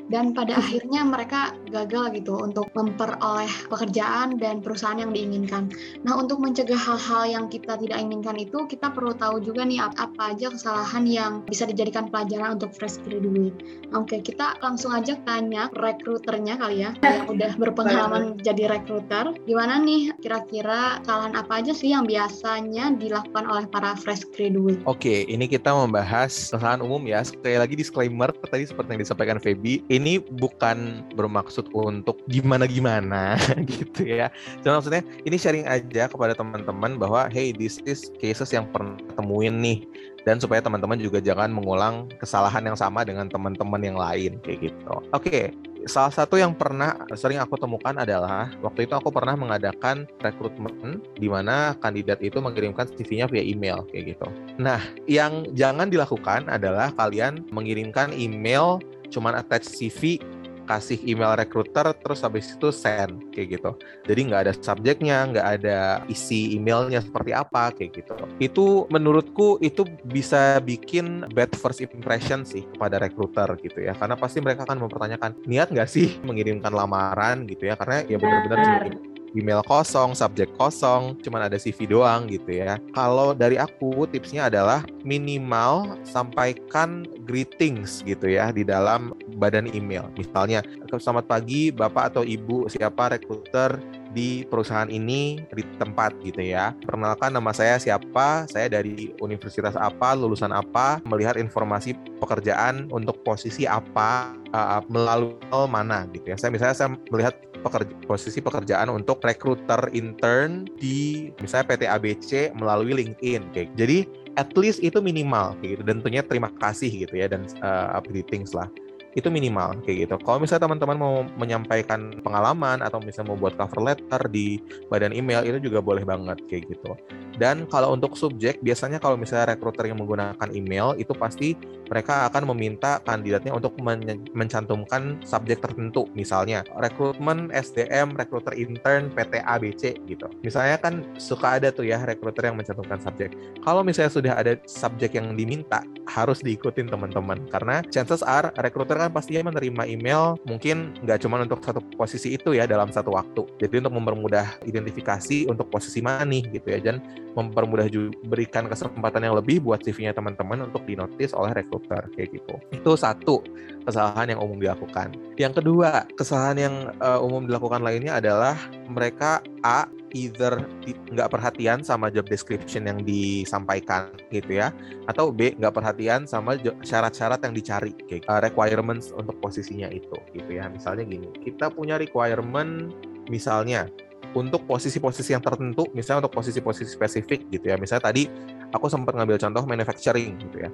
dan 0.08 0.32
pada 0.32 0.58
akhirnya 0.58 1.02
mereka 1.02 1.54
gagal 1.70 2.14
gitu 2.16 2.38
untuk 2.38 2.70
memperoleh 2.72 3.50
pekerjaan 3.68 4.38
dan 4.38 4.62
perusahaan 4.62 4.98
yang 4.98 5.10
diinginkan. 5.10 5.70
Nah, 6.06 6.16
untuk 6.16 6.38
mencegah 6.38 6.78
hal-hal 6.78 7.24
yang 7.26 7.44
kita 7.50 7.74
tidak 7.76 7.98
inginkan 7.98 8.38
itu, 8.38 8.64
kita 8.70 8.94
perlu 8.94 9.12
tahu 9.12 9.42
juga 9.42 9.66
nih 9.66 9.82
apa 9.82 10.34
aja 10.34 10.50
kesalahan 10.50 11.04
yang 11.04 11.32
bisa 11.44 11.66
dijadikan 11.66 12.06
pelajaran 12.08 12.58
untuk 12.58 12.70
fresh 12.74 13.02
graduate. 13.04 13.56
Nah, 13.90 14.06
Oke, 14.06 14.22
kita 14.22 14.54
langsung 14.62 14.94
aja 14.94 15.18
tanya 15.26 15.66
rekruternya 15.74 16.54
kali 16.54 16.86
ya, 16.86 16.94
yang 17.02 17.26
udah 17.26 17.58
berpengalaman 17.58 18.38
jadi 18.38 18.70
rekruter. 18.70 19.34
Gimana 19.50 19.82
nih 19.82 20.14
kira-kira 20.22 21.02
kesalahan 21.02 21.34
apa 21.34 21.52
aja 21.58 21.72
sih 21.74 21.90
yang 21.90 22.06
biasanya 22.06 22.94
dilakukan 22.94 23.44
oleh 23.50 23.66
para 23.66 23.98
fresh 23.98 24.22
graduate? 24.30 24.78
Oke, 24.86 25.26
ini 25.26 25.50
kita 25.50 25.74
membahas 25.74 26.30
kesalahan 26.30 26.86
umum 26.86 27.02
ya. 27.02 27.26
Sekali 27.26 27.58
lagi 27.58 27.74
disclaimer 27.74 28.30
tadi 28.46 28.70
seperti 28.70 28.94
yang 28.94 29.02
disampaikan 29.02 29.38
Feby, 29.42 29.82
ini 29.96 30.20
bukan 30.20 31.08
bermaksud 31.16 31.72
untuk 31.72 32.20
gimana-gimana 32.28 33.40
gitu 33.72 34.04
ya. 34.04 34.28
Cuma 34.60 34.78
maksudnya 34.78 35.02
ini 35.24 35.36
sharing 35.40 35.64
aja 35.64 36.06
kepada 36.06 36.36
teman-teman 36.36 37.00
bahwa 37.00 37.26
hey 37.32 37.56
this 37.56 37.80
is 37.88 38.12
cases 38.20 38.52
yang 38.52 38.68
pernah 38.68 39.00
temuin 39.16 39.56
nih 39.58 39.80
dan 40.28 40.42
supaya 40.42 40.60
teman-teman 40.60 40.98
juga 40.98 41.22
jangan 41.22 41.48
mengulang 41.54 42.10
kesalahan 42.18 42.66
yang 42.66 42.76
sama 42.76 43.06
dengan 43.06 43.30
teman-teman 43.30 43.80
yang 43.80 43.96
lain 43.96 44.42
kayak 44.42 44.68
gitu. 44.68 44.94
Oke, 45.14 45.54
salah 45.86 46.10
satu 46.10 46.34
yang 46.34 46.52
pernah 46.52 46.98
sering 47.14 47.38
aku 47.38 47.54
temukan 47.54 47.94
adalah 47.94 48.50
waktu 48.58 48.90
itu 48.90 48.94
aku 48.98 49.14
pernah 49.14 49.38
mengadakan 49.38 50.04
rekrutmen 50.18 50.98
di 51.14 51.30
mana 51.30 51.78
kandidat 51.78 52.18
itu 52.20 52.42
mengirimkan 52.42 52.90
CV-nya 52.90 53.30
via 53.30 53.42
email 53.42 53.86
kayak 53.94 54.18
gitu. 54.18 54.26
Nah, 54.58 54.82
yang 55.06 55.46
jangan 55.54 55.88
dilakukan 55.88 56.50
adalah 56.50 56.90
kalian 56.98 57.46
mengirimkan 57.54 58.10
email 58.10 58.82
cuman 59.10 59.38
attach 59.38 59.66
CV 59.66 60.20
kasih 60.66 60.98
email 61.06 61.38
recruiter 61.38 61.94
terus 61.94 62.20
habis 62.26 62.50
itu 62.50 62.68
send 62.74 63.30
kayak 63.30 63.56
gitu. 63.56 63.70
Jadi 64.04 64.20
nggak 64.26 64.40
ada 64.50 64.52
subjeknya 64.52 65.16
nggak 65.30 65.46
ada 65.62 65.78
isi 66.10 66.58
emailnya 66.58 67.00
seperti 67.00 67.30
apa 67.30 67.70
kayak 67.72 68.02
gitu. 68.02 68.14
Itu 68.42 68.66
menurutku 68.90 69.62
itu 69.62 69.86
bisa 70.04 70.58
bikin 70.60 71.30
bad 71.32 71.54
first 71.54 71.80
impression 71.80 72.42
sih 72.42 72.66
kepada 72.74 72.98
recruiter 72.98 73.46
gitu 73.62 73.86
ya. 73.86 73.94
Karena 73.94 74.18
pasti 74.18 74.42
mereka 74.42 74.66
akan 74.66 74.84
mempertanyakan 74.84 75.30
niat 75.46 75.70
nggak 75.70 75.88
sih 75.88 76.18
mengirimkan 76.28 76.74
lamaran? 76.74 77.46
gitu 77.46 77.70
ya. 77.70 77.78
Karena 77.78 78.02
ya 78.10 78.18
benar-benar 78.18 78.90
email 79.34 79.64
kosong, 79.66 80.14
subjek 80.14 80.52
kosong, 80.60 81.18
cuman 81.24 81.50
ada 81.50 81.58
CV 81.58 81.90
doang 81.90 82.30
gitu 82.30 82.62
ya. 82.62 82.78
Kalau 82.94 83.32
dari 83.34 83.58
aku 83.58 84.06
tipsnya 84.06 84.46
adalah 84.46 84.86
minimal 85.02 85.98
sampaikan 86.06 87.08
greetings 87.26 88.04
gitu 88.06 88.30
ya 88.30 88.54
di 88.54 88.62
dalam 88.62 89.16
badan 89.40 89.66
email. 89.72 90.06
Misalnya, 90.14 90.62
selamat 90.86 91.26
pagi 91.26 91.74
Bapak 91.74 92.14
atau 92.14 92.22
Ibu 92.22 92.70
siapa 92.70 93.12
rekruter 93.12 93.76
di 94.16 94.48
perusahaan 94.48 94.88
ini 94.88 95.44
di 95.52 95.62
tempat 95.76 96.16
gitu 96.24 96.40
ya. 96.40 96.72
Perkenalkan 96.88 97.36
nama 97.36 97.52
saya 97.52 97.76
siapa, 97.76 98.48
saya 98.48 98.72
dari 98.72 99.12
universitas 99.20 99.76
apa, 99.76 100.16
lulusan 100.16 100.56
apa, 100.56 101.04
melihat 101.04 101.36
informasi 101.36 101.92
pekerjaan 102.16 102.88
untuk 102.88 103.20
posisi 103.20 103.68
apa 103.68 104.32
uh, 104.56 104.80
melalui 104.88 105.36
mana 105.68 106.08
gitu 106.16 106.32
ya. 106.32 106.36
Saya 106.40 106.48
misalnya 106.48 106.76
saya 106.76 106.90
melihat 107.12 107.36
pekerja, 107.66 107.92
posisi 108.06 108.38
pekerjaan 108.38 108.94
untuk 108.94 109.18
rekruter 109.26 109.90
intern 109.90 110.70
di 110.78 111.28
misalnya 111.42 111.74
PT 111.74 111.82
ABC 111.90 112.30
melalui 112.54 112.94
LinkedIn 112.94 113.50
kayak. 113.50 113.74
Gitu. 113.74 113.78
Jadi 113.82 113.98
at 114.36 114.52
least 114.54 114.84
itu 114.84 115.00
minimal 115.00 115.56
gitu 115.64 115.82
dan 115.82 116.00
tentunya 116.04 116.22
terima 116.22 116.52
kasih 116.60 116.92
gitu 116.92 117.14
ya 117.16 117.26
dan 117.26 117.48
uh, 117.64 117.96
updating 117.96 118.44
lah 118.52 118.68
itu 119.16 119.32
minimal 119.32 119.80
kayak 119.82 120.06
gitu. 120.06 120.14
Kalau 120.20 120.36
misalnya 120.36 120.68
teman-teman 120.68 120.96
mau 121.00 121.14
menyampaikan 121.40 122.20
pengalaman 122.20 122.84
atau 122.84 123.00
misalnya 123.00 123.32
mau 123.32 123.40
buat 123.40 123.56
cover 123.56 123.80
letter 123.80 124.28
di 124.28 124.60
badan 124.92 125.16
email 125.16 125.40
itu 125.48 125.72
juga 125.72 125.80
boleh 125.80 126.04
banget 126.04 126.36
kayak 126.46 126.68
gitu. 126.68 126.92
Dan 127.40 127.64
kalau 127.68 127.96
untuk 127.96 128.16
subjek 128.16 128.60
biasanya 128.60 129.00
kalau 129.00 129.16
misalnya 129.16 129.56
rekruter 129.56 129.88
yang 129.88 130.00
menggunakan 130.00 130.48
email 130.52 130.92
itu 131.00 131.12
pasti 131.16 131.56
mereka 131.88 132.28
akan 132.28 132.52
meminta 132.52 133.00
kandidatnya 133.04 133.56
untuk 133.56 133.76
men 133.80 134.04
mencantumkan 134.36 135.20
subjek 135.24 135.64
tertentu. 135.64 136.08
Misalnya 136.12 136.64
rekrutmen 136.76 137.48
SDM, 137.52 138.16
rekruter 138.16 138.52
intern 138.52 139.08
PT 139.12 139.40
ABC 139.44 139.82
gitu. 140.08 140.28
Misalnya 140.44 140.76
kan 140.76 141.04
suka 141.16 141.56
ada 141.56 141.72
tuh 141.72 141.88
ya 141.88 142.04
rekruter 142.04 142.52
yang 142.52 142.56
mencantumkan 142.60 143.00
subjek. 143.00 143.32
Kalau 143.64 143.80
misalnya 143.80 144.12
sudah 144.12 144.32
ada 144.36 144.60
subjek 144.68 145.16
yang 145.16 145.32
diminta 145.36 145.80
harus 146.08 146.40
diikutin 146.40 146.88
teman-teman 146.88 147.44
karena 147.48 147.84
chances 147.92 148.20
are 148.24 148.52
rekruter 148.60 148.96
kan 148.96 149.05
kan 149.06 149.14
pastinya 149.14 149.54
menerima 149.54 149.86
email 149.86 150.34
mungkin 150.42 150.98
nggak 151.06 151.22
cuma 151.22 151.38
untuk 151.38 151.62
satu 151.62 151.78
posisi 151.94 152.34
itu 152.34 152.58
ya 152.58 152.66
dalam 152.66 152.90
satu 152.90 153.14
waktu. 153.14 153.46
Jadi 153.62 153.86
untuk 153.86 153.94
mempermudah 153.94 154.66
identifikasi 154.66 155.46
untuk 155.46 155.70
posisi 155.70 156.02
mana 156.02 156.26
nih 156.26 156.42
gitu 156.58 156.68
ya 156.74 156.82
dan 156.82 156.98
mempermudah 157.38 157.86
juga 157.86 158.16
berikan 158.26 158.66
kesempatan 158.66 159.22
yang 159.22 159.36
lebih 159.38 159.62
buat 159.62 159.84
CV-nya 159.84 160.16
teman-teman 160.16 160.66
untuk 160.66 160.82
dinotis 160.88 161.30
oleh 161.36 161.54
rekruter 161.54 162.08
kayak 162.16 162.34
gitu. 162.34 162.54
Itu 162.74 162.98
satu 162.98 163.44
kesalahan 163.86 164.34
yang 164.34 164.40
umum 164.42 164.58
dilakukan. 164.58 165.14
Yang 165.38 165.62
kedua, 165.62 166.08
kesalahan 166.18 166.58
yang 166.58 166.74
uh, 166.98 167.22
umum 167.22 167.46
dilakukan 167.46 167.84
lainnya 167.84 168.18
adalah 168.18 168.58
mereka 168.90 169.44
A 169.62 169.86
either 170.16 170.64
nggak 171.12 171.28
perhatian 171.28 171.84
sama 171.84 172.08
job 172.08 172.24
description 172.24 172.88
yang 172.88 173.04
disampaikan 173.04 174.08
gitu 174.32 174.56
ya 174.56 174.72
atau 175.04 175.28
B 175.28 175.52
nggak 175.60 175.76
perhatian 175.76 176.24
sama 176.24 176.56
syarat-syarat 176.80 177.44
yang 177.44 177.52
dicari 177.52 177.92
kayak 178.08 178.24
uh, 178.32 178.40
requirements 178.40 179.12
untuk 179.12 179.36
posisinya 179.44 179.92
itu 179.92 180.16
gitu 180.32 180.50
ya. 180.56 180.72
Misalnya 180.72 181.04
gini 181.04 181.28
kita 181.44 181.68
punya 181.68 182.00
requirement 182.00 182.96
misalnya 183.28 183.92
untuk 184.32 184.64
posisi-posisi 184.64 185.36
yang 185.36 185.44
tertentu 185.44 185.84
misalnya 185.92 186.26
untuk 186.26 186.40
posisi-posisi 186.40 186.96
spesifik 186.96 187.44
gitu 187.52 187.68
ya. 187.68 187.76
Misalnya 187.76 188.08
tadi 188.08 188.24
aku 188.72 188.88
sempat 188.88 189.12
ngambil 189.12 189.36
contoh 189.36 189.68
manufacturing 189.68 190.40
gitu 190.40 190.64
ya. 190.64 190.70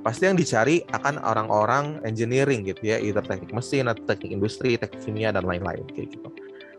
Pasti 0.00 0.22
yang 0.30 0.38
dicari 0.38 0.86
akan 0.94 1.18
orang-orang 1.18 1.98
engineering 2.06 2.62
gitu 2.62 2.94
ya, 2.94 3.02
either 3.02 3.26
teknik 3.26 3.50
mesin 3.50 3.90
atau 3.90 4.06
teknik 4.06 4.38
industri, 4.38 4.78
teknik 4.78 5.02
kimia 5.02 5.34
dan 5.34 5.42
lain-lain 5.42 5.82
kayak 5.90 6.14
gitu. 6.14 6.30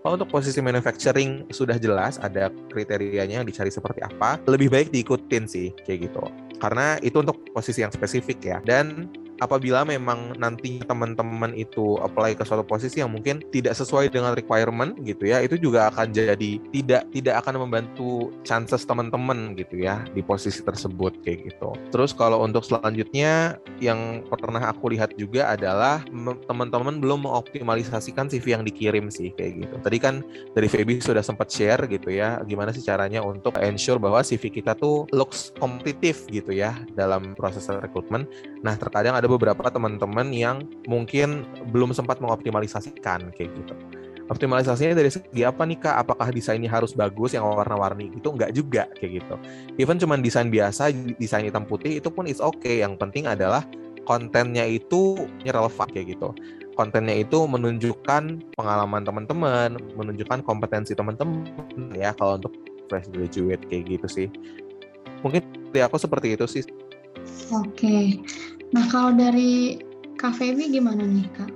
Kalau 0.07 0.23
untuk 0.23 0.39
posisi 0.39 0.63
manufacturing 0.63 1.51
sudah 1.51 1.75
jelas 1.75 2.15
ada 2.23 2.47
kriterianya 2.71 3.43
yang 3.43 3.47
dicari 3.51 3.67
seperti 3.67 3.99
apa, 3.99 4.39
lebih 4.47 4.71
baik 4.71 4.87
diikutin 4.87 5.51
sih 5.51 5.75
kayak 5.83 6.07
gitu. 6.07 6.23
Karena 6.63 6.95
itu 7.03 7.19
untuk 7.19 7.43
posisi 7.51 7.83
yang 7.83 7.91
spesifik 7.91 8.39
ya. 8.39 8.63
Dan 8.63 9.11
apabila 9.39 9.85
memang 9.85 10.37
nanti 10.37 10.81
teman-teman 10.85 11.53
itu 11.53 11.97
apply 12.01 12.37
ke 12.37 12.43
suatu 12.45 12.65
posisi 12.65 13.01
yang 13.01 13.13
mungkin 13.13 13.43
tidak 13.53 13.77
sesuai 13.77 14.09
dengan 14.09 14.33
requirement 14.33 14.97
gitu 15.05 15.29
ya, 15.29 15.41
itu 15.43 15.59
juga 15.59 15.89
akan 15.93 16.13
jadi 16.13 16.61
tidak 16.73 17.03
tidak 17.13 17.35
akan 17.45 17.67
membantu 17.67 18.33
chances 18.41 18.83
teman-teman 18.83 19.53
gitu 19.57 19.81
ya 19.81 20.01
di 20.13 20.21
posisi 20.25 20.61
tersebut 20.63 21.21
kayak 21.21 21.53
gitu. 21.53 21.69
Terus 21.93 22.11
kalau 22.15 22.41
untuk 22.41 22.65
selanjutnya 22.65 23.61
yang 23.77 24.25
pernah 24.27 24.73
aku 24.73 24.93
lihat 24.93 25.13
juga 25.15 25.53
adalah 25.53 26.01
teman-teman 26.49 26.97
belum 26.97 27.29
mengoptimalisasikan 27.29 28.29
CV 28.31 28.57
yang 28.57 28.63
dikirim 28.65 29.09
sih 29.13 29.31
kayak 29.37 29.67
gitu. 29.67 29.75
Tadi 29.83 29.97
kan 30.01 30.25
dari 30.57 30.67
Feby 30.67 30.99
sudah 30.99 31.21
sempat 31.21 31.53
share 31.53 31.85
gitu 31.85 32.09
ya, 32.09 32.41
gimana 32.47 32.73
sih 32.73 32.81
caranya 32.81 33.21
untuk 33.21 33.55
ensure 33.61 34.01
bahwa 34.01 34.23
CV 34.25 34.49
kita 34.49 34.73
tuh 34.73 35.05
looks 35.13 35.53
kompetitif 35.61 36.25
gitu 36.31 36.55
ya 36.55 36.73
dalam 36.95 37.35
proses 37.37 37.67
rekrutmen. 37.69 38.25
Nah, 38.65 38.73
terkadang 38.79 39.13
ada 39.13 39.26
ada 39.27 39.35
beberapa 39.35 39.67
teman-teman 39.67 40.31
yang 40.31 40.63
mungkin 40.87 41.43
belum 41.75 41.91
sempat 41.91 42.23
mengoptimalisasikan 42.23 43.35
kayak 43.35 43.51
gitu. 43.59 43.75
Optimalisasinya 44.31 44.95
dari 44.95 45.11
segi 45.11 45.43
apa 45.43 45.67
nih 45.67 45.83
kak? 45.83 46.07
Apakah 46.07 46.31
desainnya 46.31 46.71
harus 46.71 46.95
bagus 46.95 47.35
yang 47.35 47.43
warna-warni? 47.43 48.07
Itu 48.15 48.31
enggak 48.31 48.55
juga 48.55 48.87
kayak 48.95 49.19
gitu. 49.19 49.35
Even 49.75 49.99
cuma 49.99 50.15
desain 50.15 50.47
biasa, 50.47 50.95
desain 51.19 51.43
hitam 51.43 51.67
putih 51.67 51.99
itu 51.99 52.07
pun 52.07 52.23
is. 52.27 52.39
Okay. 52.39 52.79
Yang 52.79 52.99
penting 53.03 53.27
adalah 53.27 53.67
kontennya 54.07 54.63
itu 54.63 55.19
relevan 55.43 55.87
kayak 55.91 56.15
gitu. 56.15 56.31
Kontennya 56.79 57.19
itu 57.19 57.43
menunjukkan 57.47 58.55
pengalaman 58.55 59.03
teman-teman, 59.03 59.75
menunjukkan 59.95 60.39
kompetensi 60.47 60.95
teman-teman 60.95 61.43
ya 61.95 62.15
kalau 62.15 62.39
untuk 62.39 62.55
fresh 62.87 63.11
graduate 63.11 63.63
kayak 63.67 63.99
gitu 63.99 64.07
sih. 64.07 64.27
Mungkin 65.23 65.71
dari 65.71 65.83
aku 65.83 65.99
seperti 65.99 66.35
itu 66.35 66.47
sih. 66.47 66.63
Oke. 67.51 68.19
Nah, 68.75 68.85
kalau 68.91 69.15
dari 69.15 69.79
Kak 70.19 70.35
Feby 70.35 70.73
gimana 70.73 71.05
nih, 71.05 71.27
Kak? 71.31 71.51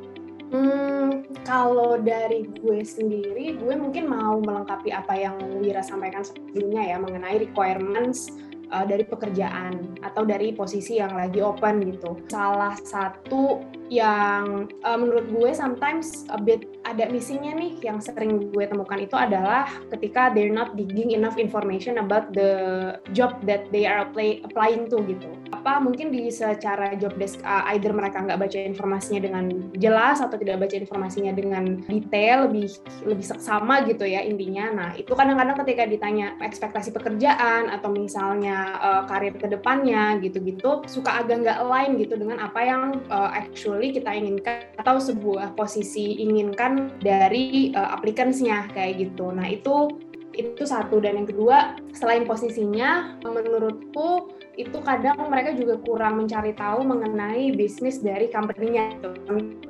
Hmm, 0.51 1.24
kalau 1.48 1.96
dari 2.00 2.44
gue 2.60 2.84
sendiri, 2.84 3.56
gue 3.56 3.74
mungkin 3.80 4.12
mau 4.12 4.39
melengkapi 4.44 4.91
apa 4.91 5.15
yang 5.15 5.36
Wira 5.63 5.80
sampaikan 5.80 6.27
sebelumnya 6.27 6.91
ya 6.91 6.98
mengenai 7.00 7.39
requirements 7.39 8.36
uh, 8.72 8.84
dari 8.84 9.08
pekerjaan 9.08 9.96
atau 10.03 10.27
dari 10.27 10.51
posisi 10.51 11.00
yang 11.00 11.15
lagi 11.15 11.39
open 11.39 11.88
gitu. 11.88 12.20
Salah 12.27 12.75
satu 12.84 13.63
yang 13.91 14.71
uh, 14.88 14.95
menurut 14.95 15.27
gue 15.27 15.51
sometimes 15.51 16.24
a 16.31 16.39
bit 16.39 16.63
ada 16.88 17.12
missingnya 17.12 17.51
nih 17.51 17.75
yang 17.83 18.00
sering 18.00 18.48
gue 18.55 18.63
temukan 18.63 18.95
itu 18.95 19.19
adalah 19.19 19.67
ketika 19.91 20.31
they're 20.31 20.50
not 20.50 20.79
digging 20.79 21.12
enough 21.12 21.36
information 21.36 22.00
about 22.00 22.31
the 22.31 22.95
job 23.12 23.36
that 23.43 23.67
they 23.75 23.83
are 23.83 24.07
apply, 24.07 24.39
applying 24.48 24.88
to 24.88 25.03
gitu. 25.03 25.27
Apa 25.51 25.83
mungkin 25.83 26.15
di 26.15 26.31
secara 26.31 26.95
job 26.95 27.19
desk 27.19 27.43
uh, 27.43 27.67
either 27.75 27.91
mereka 27.91 28.24
nggak 28.24 28.39
baca 28.39 28.57
informasinya 28.63 29.27
dengan 29.27 29.45
jelas 29.75 30.24
atau 30.24 30.39
tidak 30.39 30.63
baca 30.63 30.75
informasinya 30.79 31.36
dengan 31.36 31.83
detail 31.91 32.48
lebih 32.48 32.71
lebih 33.03 33.25
seksama 33.27 33.83
gitu 33.91 34.07
ya 34.07 34.24
intinya. 34.24 34.71
Nah 34.71 34.89
itu 34.95 35.12
kadang-kadang 35.12 35.60
ketika 35.67 35.83
ditanya 35.83 36.39
ekspektasi 36.39 36.95
pekerjaan 36.95 37.67
atau 37.67 37.91
misalnya 37.91 38.79
uh, 38.79 39.03
karir 39.03 39.36
ke 39.36 39.51
depannya 39.51 40.15
gitu-gitu 40.24 40.88
suka 40.88 41.19
agak 41.19 41.43
nggak 41.43 41.60
align 41.60 42.00
gitu 42.00 42.15
dengan 42.15 42.39
apa 42.39 42.60
yang 42.63 42.83
uh, 43.12 43.36
actually 43.36 43.80
kita 43.89 44.13
inginkan 44.13 44.69
atau 44.77 45.01
sebuah 45.01 45.57
posisi 45.57 46.21
inginkan 46.21 47.01
dari 47.01 47.73
uh, 47.73 47.97
applicants-nya 47.97 48.69
kayak 48.77 49.01
gitu. 49.09 49.33
Nah, 49.33 49.50
itu 49.50 49.89
itu 50.38 50.63
satu 50.63 51.01
dan 51.03 51.19
yang 51.19 51.27
kedua 51.27 51.75
selain 51.91 52.23
posisinya 52.23 53.19
menurutku 53.25 54.31
itu 54.60 54.84
kadang 54.84 55.15
mereka 55.31 55.55
juga 55.55 55.79
kurang 55.79 56.20
mencari 56.20 56.51
tahu 56.51 56.84
mengenai 56.84 57.55
bisnis 57.55 58.03
dari 58.03 58.27
company-nya. 58.27 59.00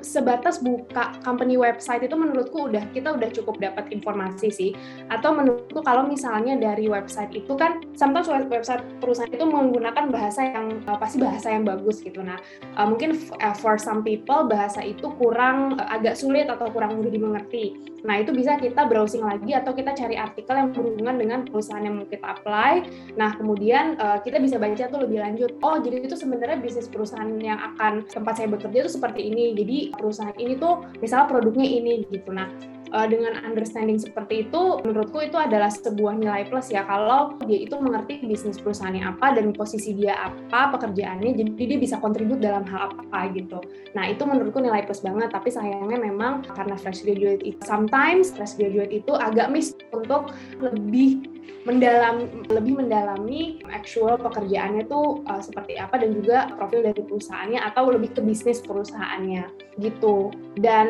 Sebatas 0.02 0.58
buka 0.58 1.14
company 1.22 1.54
website 1.54 2.02
itu 2.02 2.18
menurutku 2.18 2.66
udah 2.66 2.82
kita 2.90 3.14
udah 3.14 3.30
cukup 3.30 3.62
dapat 3.62 3.94
informasi 3.94 4.50
sih. 4.50 4.70
Atau 5.06 5.38
menurutku 5.38 5.86
kalau 5.86 6.10
misalnya 6.10 6.58
dari 6.58 6.90
website 6.90 7.30
itu 7.30 7.54
kan 7.54 7.78
sometimes 7.94 8.26
website 8.26 8.82
perusahaan 8.98 9.30
itu 9.30 9.46
menggunakan 9.46 10.10
bahasa 10.10 10.50
yang 10.50 10.82
uh, 10.90 10.98
pasti 10.98 11.22
bahasa 11.22 11.54
yang 11.54 11.62
bagus 11.62 12.02
gitu. 12.02 12.18
Nah, 12.18 12.42
uh, 12.74 12.86
mungkin 12.90 13.14
uh, 13.38 13.54
for 13.54 13.78
some 13.78 14.02
people 14.02 14.50
bahasa 14.50 14.82
itu 14.82 15.14
kurang 15.14 15.78
agak 15.78 16.18
sulit 16.18 16.50
atau 16.50 16.66
kurang 16.74 16.98
mudah 16.98 17.12
dimengerti. 17.14 17.78
Nah, 18.02 18.18
itu 18.18 18.34
bisa 18.34 18.58
kita 18.58 18.90
browsing 18.90 19.22
lagi 19.22 19.54
atau 19.54 19.70
kita 19.70 19.94
cari 19.94 20.18
artikel 20.18 20.58
yang 20.58 20.74
berhubungan 20.74 21.22
dengan 21.22 21.38
perusahaan 21.46 21.86
yang 21.86 22.02
mau 22.02 22.08
kita 22.10 22.34
apply. 22.34 22.82
Nah, 23.14 23.38
kemudian 23.38 23.94
kita 24.26 24.42
bisa 24.42 24.58
baca 24.58 24.71
tuh 24.76 25.00
lebih 25.04 25.18
lanjut. 25.20 25.50
Oh, 25.60 25.76
jadi 25.80 26.06
itu 26.06 26.16
sebenarnya 26.16 26.58
bisnis 26.60 26.88
perusahaan 26.88 27.28
yang 27.40 27.58
akan 27.74 28.08
tempat 28.08 28.40
saya 28.40 28.48
bekerja 28.48 28.88
itu 28.88 28.92
seperti 28.92 29.28
ini. 29.28 29.52
Jadi 29.52 29.92
perusahaan 29.96 30.36
ini 30.36 30.56
tuh 30.56 30.86
misalnya 31.00 31.26
produknya 31.28 31.66
ini 31.66 32.04
gitu. 32.08 32.30
Nah, 32.32 32.48
uh, 32.92 33.08
dengan 33.08 33.40
understanding 33.42 33.96
seperti 33.98 34.48
itu 34.48 34.78
menurutku 34.84 35.24
itu 35.24 35.34
adalah 35.40 35.72
sebuah 35.72 36.14
nilai 36.20 36.46
plus 36.46 36.70
ya. 36.70 36.84
Kalau 36.84 37.40
dia 37.48 37.58
itu 37.64 37.74
mengerti 37.80 38.22
bisnis 38.22 38.60
perusahaannya 38.60 39.02
apa 39.02 39.34
dan 39.34 39.50
posisi 39.56 39.96
dia 39.96 40.14
apa 40.14 40.76
pekerjaannya 40.76 41.34
jadi 41.34 41.50
dia 41.56 41.78
bisa 41.80 41.96
kontribut 41.98 42.38
dalam 42.38 42.62
hal 42.68 42.92
apa 42.92 43.32
gitu. 43.32 43.58
Nah 43.96 44.06
itu 44.08 44.22
menurutku 44.28 44.60
nilai 44.60 44.84
plus 44.84 45.00
banget 45.00 45.32
tapi 45.32 45.48
sayangnya 45.48 45.98
memang 45.98 46.44
karena 46.52 46.76
fresh 46.76 47.02
graduate 47.02 47.42
itu 47.42 47.60
sometimes 47.64 48.30
fresh 48.30 48.54
graduate 48.60 48.92
itu 48.92 49.12
agak 49.16 49.48
miss 49.48 49.74
untuk 49.90 50.30
lebih 50.60 51.32
mendalam 51.62 52.26
lebih 52.50 52.74
mendalami 52.82 53.62
actual 53.70 54.18
pekerjaannya 54.18 54.82
tuh 54.90 55.22
uh, 55.30 55.38
seperti 55.38 55.78
apa 55.78 56.02
dan 56.02 56.10
juga 56.10 56.50
profil 56.58 56.82
dari 56.82 57.02
perusahaannya 57.06 57.60
atau 57.62 57.86
lebih 57.90 58.18
ke 58.18 58.20
bisnis 58.22 58.58
perusahaannya 58.62 59.46
gitu. 59.78 60.34
Dan 60.58 60.88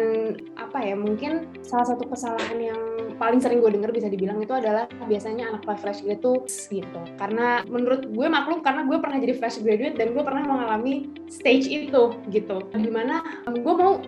apa 0.57 0.81
ya 0.81 0.97
mungkin 0.97 1.47
salah 1.61 1.92
satu 1.93 2.09
kesalahan 2.09 2.59
yang 2.59 2.81
paling 3.21 3.39
sering 3.39 3.61
gue 3.61 3.71
denger 3.71 3.93
bisa 3.93 4.09
dibilang 4.09 4.41
itu 4.41 4.51
adalah 4.57 4.89
biasanya 5.05 5.53
anak 5.53 5.63
fresh 5.79 6.01
graduate 6.01 6.25
tuh 6.25 6.39
gitu. 6.49 7.01
Karena 7.21 7.61
menurut 7.69 8.09
gue 8.09 8.27
maklum 8.27 8.65
karena 8.65 8.89
gue 8.89 8.99
pernah 8.99 9.21
jadi 9.21 9.35
fresh 9.37 9.61
graduate 9.61 10.01
dan 10.01 10.17
gue 10.17 10.25
pernah 10.25 10.43
mengalami 10.43 11.13
stage 11.29 11.69
itu 11.69 12.17
gitu. 12.33 12.57
Di 12.73 12.91
mana 12.91 13.21
gue 13.47 13.75
mau 13.77 14.01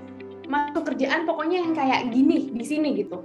masuk 0.48 0.92
kerjaan 0.92 1.28
pokoknya 1.28 1.62
yang 1.62 1.72
kayak 1.76 2.10
gini 2.10 2.50
di 2.50 2.64
sini 2.64 2.96
gitu. 2.96 3.20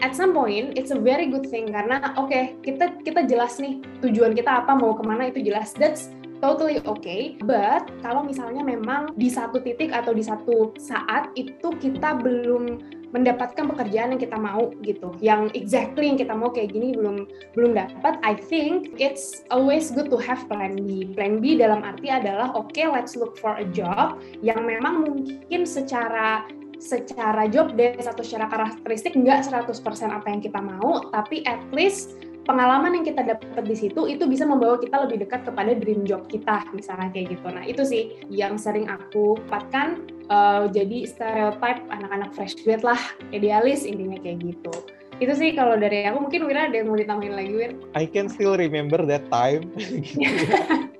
At 0.00 0.16
some 0.16 0.32
point 0.34 0.74
it's 0.74 0.90
a 0.90 0.98
very 0.98 1.28
good 1.30 1.46
thing 1.46 1.70
karena 1.70 2.00
oke 2.16 2.32
okay, 2.32 2.56
kita 2.64 3.00
kita 3.04 3.28
jelas 3.28 3.60
nih 3.60 3.84
tujuan 4.00 4.32
kita 4.32 4.64
apa 4.64 4.74
mau 4.74 4.92
ke 4.96 5.04
mana 5.06 5.28
itu 5.30 5.40
jelas. 5.44 5.72
That's 5.76 6.08
totally 6.40 6.80
okay. 6.88 7.36
But 7.44 7.88
kalau 8.00 8.24
misalnya 8.24 8.64
memang 8.64 9.12
di 9.14 9.28
satu 9.28 9.60
titik 9.60 9.92
atau 9.92 10.16
di 10.16 10.24
satu 10.24 10.72
saat 10.80 11.32
itu 11.36 11.68
kita 11.80 12.16
belum 12.16 12.99
mendapatkan 13.10 13.66
pekerjaan 13.74 14.14
yang 14.14 14.22
kita 14.22 14.38
mau 14.38 14.70
gitu. 14.82 15.14
Yang 15.18 15.54
exactly 15.58 16.06
yang 16.10 16.18
kita 16.18 16.34
mau 16.34 16.50
kayak 16.54 16.74
gini 16.74 16.94
belum 16.94 17.26
belum 17.58 17.72
dapat. 17.74 18.22
I 18.22 18.38
think 18.38 18.94
it's 19.02 19.42
always 19.50 19.90
good 19.90 20.10
to 20.14 20.18
have 20.18 20.46
plan 20.46 20.78
B. 20.86 21.10
Plan 21.14 21.42
B 21.42 21.58
dalam 21.58 21.82
arti 21.82 22.10
adalah 22.10 22.54
oke 22.54 22.70
okay, 22.70 22.86
let's 22.86 23.18
look 23.18 23.38
for 23.38 23.58
a 23.58 23.66
job 23.70 24.18
yang 24.40 24.62
memang 24.62 25.06
mungkin 25.06 25.66
secara 25.66 26.46
secara 26.80 27.44
job 27.44 27.76
desk 27.76 28.08
atau 28.08 28.24
secara 28.24 28.48
karakteristik 28.48 29.12
nggak 29.12 29.52
100% 29.52 29.68
apa 30.08 30.26
yang 30.32 30.40
kita 30.40 30.60
mau, 30.64 31.12
tapi 31.12 31.44
at 31.44 31.60
least 31.76 32.16
pengalaman 32.48 32.96
yang 32.96 33.04
kita 33.04 33.22
dapat 33.36 33.62
di 33.68 33.76
situ 33.76 34.08
itu 34.08 34.24
bisa 34.24 34.48
membawa 34.48 34.80
kita 34.80 35.04
lebih 35.04 35.28
dekat 35.28 35.44
kepada 35.44 35.76
dream 35.76 36.08
job 36.08 36.24
kita 36.24 36.64
misalnya 36.72 37.12
kayak 37.12 37.36
gitu. 37.36 37.46
Nah 37.52 37.64
itu 37.68 37.84
sih 37.84 38.02
yang 38.32 38.56
sering 38.56 38.88
aku 38.88 39.36
dapatkan 39.44 40.19
uh, 40.30 40.70
jadi 40.70 41.04
stereotype 41.04 41.82
anak-anak 41.90 42.30
fresh 42.32 42.56
grad 42.62 42.86
lah 42.86 42.98
idealis 43.34 43.84
intinya 43.84 44.16
kayak 44.22 44.40
gitu. 44.40 44.72
Itu 45.20 45.36
sih 45.36 45.52
kalau 45.52 45.76
dari 45.76 46.08
aku 46.08 46.30
mungkin 46.30 46.48
Wira 46.48 46.72
ada 46.72 46.80
yang 46.80 46.88
mau 46.88 46.96
ditambahin 46.96 47.34
lagi 47.36 47.52
Wir? 47.52 47.72
I 47.92 48.08
can 48.08 48.32
still 48.32 48.56
remember 48.56 49.04
that 49.04 49.28
time. 49.28 49.68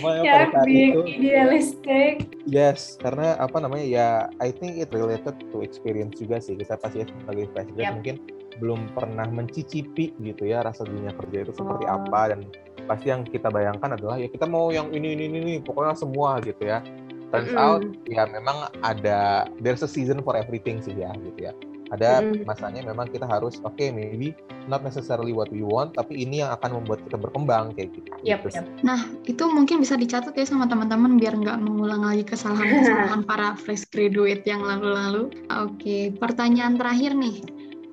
apa 0.00 0.22
ya, 0.22 0.46
pada 0.54 0.70
itu 0.70 1.02
idealistic 1.02 2.30
yes 2.46 2.94
karena 3.02 3.34
apa 3.42 3.58
namanya 3.58 3.86
ya 3.86 4.08
I 4.38 4.54
think 4.54 4.78
it 4.78 4.94
related 4.94 5.34
to 5.50 5.66
experience 5.66 6.14
juga 6.16 6.38
sih 6.38 6.54
kita 6.54 6.78
pasti 6.78 7.04
sebagai 7.04 7.50
fresh 7.50 7.70
grad 7.74 7.90
yep. 7.90 7.94
mungkin 7.98 8.16
belum 8.60 8.80
pernah 8.92 9.26
mencicipi 9.26 10.14
gitu 10.20 10.46
ya 10.46 10.62
rasa 10.62 10.84
dunia 10.86 11.10
kerja 11.16 11.48
itu 11.48 11.52
seperti 11.56 11.84
oh. 11.88 11.96
apa 12.00 12.20
dan 12.36 12.40
pasti 12.86 13.10
yang 13.10 13.22
kita 13.26 13.48
bayangkan 13.48 13.96
adalah 13.96 14.16
ya 14.20 14.28
kita 14.28 14.46
mau 14.46 14.68
yang 14.70 14.90
ini 14.94 15.16
ini 15.16 15.26
ini 15.26 15.54
pokoknya 15.62 15.96
semua 15.96 16.38
gitu 16.44 16.68
ya 16.68 16.84
turns 17.30 17.50
mm 17.50 17.58
out 17.58 17.82
ya 18.06 18.26
memang 18.26 18.70
ada 18.82 19.46
there's 19.62 19.82
a 19.82 19.90
season 19.90 20.22
for 20.22 20.34
everything 20.34 20.82
sih 20.82 20.94
ya 20.94 21.10
gitu 21.18 21.50
ya 21.50 21.52
ada 21.90 22.22
masanya 22.46 22.86
memang 22.86 23.10
kita 23.10 23.26
harus 23.26 23.58
oke 23.66 23.74
okay, 23.74 23.90
maybe 23.90 24.30
not 24.70 24.86
necessarily 24.86 25.34
what 25.34 25.50
we 25.50 25.66
want 25.66 25.90
tapi 25.98 26.22
ini 26.22 26.38
yang 26.38 26.54
akan 26.54 26.80
membuat 26.82 27.02
kita 27.02 27.18
berkembang 27.18 27.74
kayak 27.74 27.90
gitu. 27.98 28.08
Yep, 28.22 28.40
yep. 28.54 28.64
Nah 28.86 29.10
itu 29.26 29.42
mungkin 29.50 29.82
bisa 29.82 29.98
dicatat 29.98 30.30
ya 30.38 30.46
sama 30.46 30.70
teman-teman 30.70 31.18
biar 31.18 31.34
nggak 31.34 31.58
mengulang 31.58 32.06
lagi 32.06 32.22
kesalahan-kesalahan 32.22 33.26
para 33.30 33.58
fresh 33.58 33.90
graduate 33.90 34.46
yang 34.46 34.62
lalu-lalu. 34.62 35.34
Oke 35.50 35.74
okay, 35.82 36.02
pertanyaan 36.14 36.78
terakhir 36.78 37.18
nih 37.18 37.42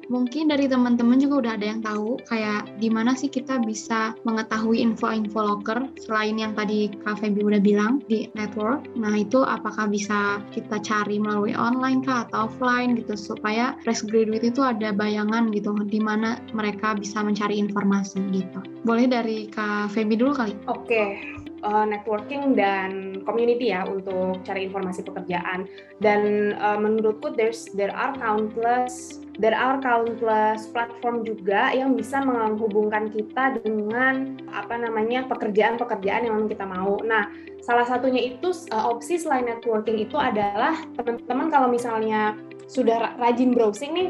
mungkin 0.07 0.51
dari 0.51 0.67
teman-teman 0.67 1.19
juga 1.19 1.35
udah 1.47 1.53
ada 1.59 1.65
yang 1.67 1.81
tahu 1.83 2.19
kayak 2.27 2.67
gimana 2.79 3.13
sih 3.13 3.27
kita 3.31 3.59
bisa 3.63 4.15
mengetahui 4.23 4.79
info-info 4.83 5.39
loker 5.39 5.79
selain 5.99 6.39
yang 6.39 6.55
tadi 6.55 6.91
Kak 7.03 7.19
Feby 7.23 7.43
udah 7.43 7.61
bilang 7.61 8.03
di 8.07 8.27
network. 8.35 8.87
Nah 8.95 9.13
itu 9.15 9.43
apakah 9.43 9.87
bisa 9.87 10.41
kita 10.51 10.79
cari 10.81 11.19
melalui 11.19 11.53
online 11.55 12.03
kah 12.03 12.27
atau 12.27 12.47
offline 12.47 12.95
gitu 12.99 13.15
supaya 13.15 13.75
fresh 13.83 14.07
graduate 14.07 14.47
itu 14.47 14.63
ada 14.63 14.95
bayangan 14.95 15.51
gitu 15.51 15.75
di 15.87 15.99
mana 15.99 16.39
mereka 16.55 16.95
bisa 16.95 17.21
mencari 17.21 17.59
informasi 17.59 18.19
gitu. 18.31 18.59
Boleh 18.87 19.05
dari 19.07 19.51
Kak 19.51 19.91
Feby 19.91 20.15
dulu 20.15 20.31
kali? 20.35 20.53
Oke. 20.67 20.87
Okay 20.87 21.46
uh, 21.63 21.85
networking 21.85 22.53
dan 22.53 23.21
community 23.23 23.73
ya 23.73 23.85
untuk 23.87 24.41
cari 24.45 24.69
informasi 24.69 25.05
pekerjaan 25.05 25.65
dan 26.03 26.53
uh, 26.57 26.77
menurutku 26.77 27.33
there's 27.33 27.69
there 27.73 27.93
are 27.93 28.13
countless 28.17 29.21
there 29.37 29.53
are 29.53 29.77
countless 29.81 30.65
platform 30.73 31.21
juga 31.21 31.69
yang 31.73 31.93
bisa 31.93 32.21
menghubungkan 32.21 33.13
kita 33.13 33.61
dengan 33.61 34.41
apa 34.49 34.75
namanya 34.81 35.29
pekerjaan-pekerjaan 35.29 36.25
yang 36.25 36.33
memang 36.41 36.49
kita 36.49 36.65
mau. 36.65 36.97
Nah, 37.05 37.29
salah 37.61 37.85
satunya 37.85 38.33
itu 38.33 38.49
uh, 38.73 38.89
opsi 38.89 39.21
selain 39.21 39.45
networking 39.45 40.01
itu 40.01 40.17
adalah 40.17 40.73
teman-teman 40.97 41.53
kalau 41.53 41.69
misalnya 41.69 42.33
sudah 42.65 43.15
rajin 43.21 43.53
browsing 43.53 43.93
nih, 43.93 44.09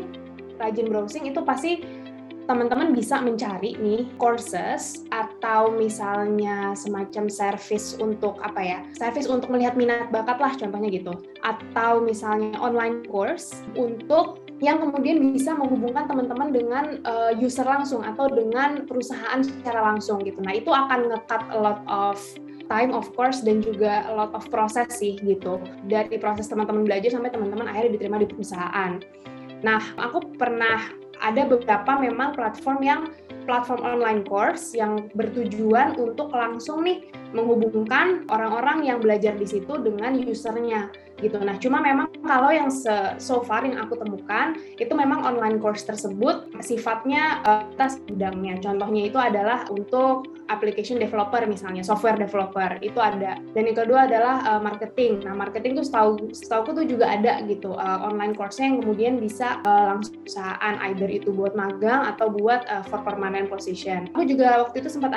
rajin 0.57 0.87
browsing 0.89 1.23
itu 1.29 1.39
pasti 1.43 1.83
teman-teman 2.47 2.95
bisa 2.95 3.19
mencari 3.19 3.75
nih 3.75 4.07
courses 4.15 5.03
atau 5.11 5.69
misalnya 5.75 6.71
semacam 6.73 7.27
service 7.27 7.99
untuk 7.99 8.39
apa 8.39 8.61
ya 8.63 8.79
service 8.95 9.27
untuk 9.27 9.51
melihat 9.51 9.75
minat 9.75 10.07
bakat 10.09 10.39
lah 10.39 10.55
contohnya 10.55 10.87
gitu 10.87 11.13
atau 11.43 11.99
misalnya 11.99 12.55
online 12.63 13.03
course 13.11 13.61
untuk 13.75 14.47
yang 14.57 14.81
kemudian 14.81 15.21
bisa 15.21 15.53
menghubungkan 15.53 16.09
teman-teman 16.09 16.49
dengan 16.49 16.85
uh, 17.05 17.29
user 17.37 17.67
langsung 17.67 18.01
atau 18.01 18.25
dengan 18.25 18.89
perusahaan 18.89 19.37
secara 19.45 19.85
langsung 19.93 20.17
gitu. 20.25 20.41
Nah 20.41 20.57
itu 20.57 20.73
akan 20.73 21.13
ngekat 21.13 21.41
a 21.53 21.57
lot 21.61 21.85
of 21.85 22.17
time 22.65 22.89
of 22.89 23.05
course 23.13 23.45
dan 23.45 23.61
juga 23.61 24.09
a 24.09 24.13
lot 24.17 24.33
of 24.33 24.49
proses 24.49 24.89
sih 24.97 25.13
gitu 25.21 25.61
dari 25.85 26.17
proses 26.17 26.49
teman-teman 26.49 26.89
belajar 26.89 27.13
sampai 27.13 27.29
teman-teman 27.29 27.69
akhirnya 27.69 28.01
diterima 28.01 28.17
di 28.17 28.27
perusahaan. 28.27 28.97
Nah 29.61 29.81
aku 30.01 30.35
pernah 30.41 30.89
ada 31.21 31.45
beberapa 31.45 31.97
memang 31.97 32.33
platform 32.37 32.79
yang 32.83 33.01
platform 33.47 33.81
online 33.87 34.21
course 34.27 34.75
yang 34.75 35.07
bertujuan 35.15 35.95
untuk 35.95 36.35
langsung 36.35 36.83
nih 36.83 37.07
menghubungkan 37.31 38.27
orang-orang 38.27 38.83
yang 38.83 38.99
belajar 38.99 39.39
di 39.39 39.47
situ 39.47 39.79
dengan 39.79 40.19
usernya 40.19 40.91
gitu. 41.17 41.41
Nah, 41.41 41.57
cuma 41.57 41.81
memang 41.81 42.11
kalau 42.21 42.53
yang 42.53 42.69
so 43.17 43.41
far 43.41 43.65
yang 43.65 43.81
aku 43.81 43.97
temukan 43.97 44.53
itu 44.77 44.93
memang 44.93 45.25
online 45.25 45.57
course 45.57 45.87
tersebut 45.87 46.51
sifatnya 46.61 47.41
uh, 47.47 47.65
atas 47.73 47.97
bidangnya. 48.05 48.61
Contohnya 48.61 49.01
itu 49.09 49.17
adalah 49.17 49.65
untuk 49.73 50.36
application 50.47 50.99
developer 50.99 51.43
misalnya, 51.47 51.83
software 51.83 52.17
developer 52.19 52.79
itu 52.83 52.97
ada. 52.99 53.39
Dan 53.55 53.71
yang 53.71 53.77
kedua 53.77 54.07
adalah 54.07 54.43
uh, 54.47 54.61
marketing. 54.61 55.23
Nah, 55.23 55.35
marketing 55.35 55.79
tuh 55.79 55.85
setahu 55.85 56.11
setahu 56.31 56.61
tuh 56.73 56.85
juga 56.87 57.11
ada 57.11 57.39
gitu 57.45 57.75
uh, 57.75 57.99
online 58.07 58.33
course 58.35 58.59
yang 58.59 58.79
kemudian 58.83 59.19
bisa 59.19 59.59
uh, 59.67 59.95
langsung 59.95 60.19
perusahaan 60.23 60.75
either 60.91 61.09
itu 61.11 61.29
buat 61.31 61.53
magang 61.53 62.07
atau 62.07 62.31
buat 62.31 62.63
uh, 62.67 62.83
for 62.87 63.03
permanent 63.03 63.47
position. 63.51 64.07
Aku 64.15 64.25
juga 64.27 64.63
waktu 64.63 64.83
itu 64.83 64.89
sempat 64.91 65.13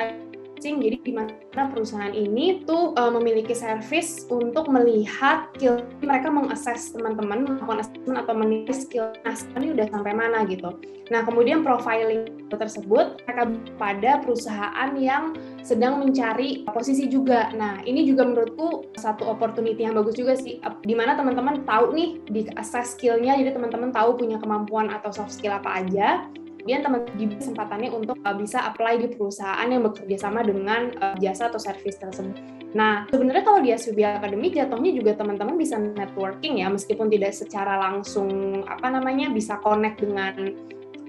matching. 0.60 0.84
Jadi 0.84 0.96
di 1.00 1.12
mana 1.16 1.72
perusahaan 1.72 2.12
ini 2.12 2.68
tuh 2.68 2.92
uh, 2.92 3.08
memiliki 3.08 3.56
service 3.56 4.28
untuk 4.28 4.68
melihat 4.68 5.48
skill 5.56 5.80
mereka 6.04 6.28
mengakses 6.28 6.92
teman-teman 6.92 7.48
melakukan 7.48 7.80
assessment 7.80 8.18
atau 8.20 8.34
menilai 8.36 8.76
skill 8.76 9.08
nah 9.24 9.32
ini 9.56 9.72
udah 9.72 9.88
sampai 9.88 10.12
mana 10.12 10.44
gitu. 10.44 10.76
Nah 11.08 11.24
kemudian 11.24 11.64
profiling 11.64 12.52
tersebut 12.52 13.24
mereka 13.24 13.42
pada 13.80 14.20
perusahaan 14.20 14.92
yang 15.00 15.32
sedang 15.64 15.96
mencari 15.96 16.68
posisi 16.68 17.08
juga. 17.08 17.48
Nah 17.56 17.80
ini 17.88 18.04
juga 18.04 18.28
menurutku 18.28 18.92
satu 19.00 19.32
opportunity 19.32 19.80
yang 19.80 19.96
bagus 19.96 20.20
juga 20.20 20.36
sih. 20.36 20.60
Di 20.84 20.92
mana 20.92 21.16
teman-teman 21.16 21.64
tahu 21.64 21.96
nih 21.96 22.10
di 22.28 22.40
assess 22.60 23.00
skillnya, 23.00 23.32
jadi 23.40 23.56
teman-teman 23.56 23.96
tahu 23.96 24.20
punya 24.20 24.36
kemampuan 24.36 24.92
atau 24.92 25.08
soft 25.08 25.32
skill 25.32 25.56
apa 25.56 25.80
aja 25.80 26.28
kemudian 26.60 26.84
teman-teman 26.84 27.16
diberi 27.16 27.36
kesempatannya 27.40 27.90
untuk 27.90 28.16
uh, 28.20 28.36
bisa 28.36 28.60
apply 28.68 29.00
di 29.00 29.08
perusahaan 29.08 29.64
yang 29.64 29.80
bekerja 29.80 30.28
sama 30.28 30.44
dengan 30.44 30.92
uh, 31.00 31.16
jasa 31.16 31.48
atau 31.48 31.56
service 31.56 31.96
tersebut. 31.96 32.36
Nah, 32.70 33.08
sebenarnya 33.10 33.42
kalau 33.42 33.60
di 33.64 33.74
SVB 33.74 33.98
Academy 34.04 34.52
jatuhnya 34.54 34.92
juga 34.94 35.18
teman-teman 35.18 35.58
bisa 35.58 35.74
networking 35.80 36.62
ya, 36.62 36.70
meskipun 36.70 37.10
tidak 37.10 37.34
secara 37.34 37.80
langsung 37.80 38.62
apa 38.68 38.92
namanya 38.92 39.32
bisa 39.32 39.58
connect 39.58 40.04
dengan 40.04 40.54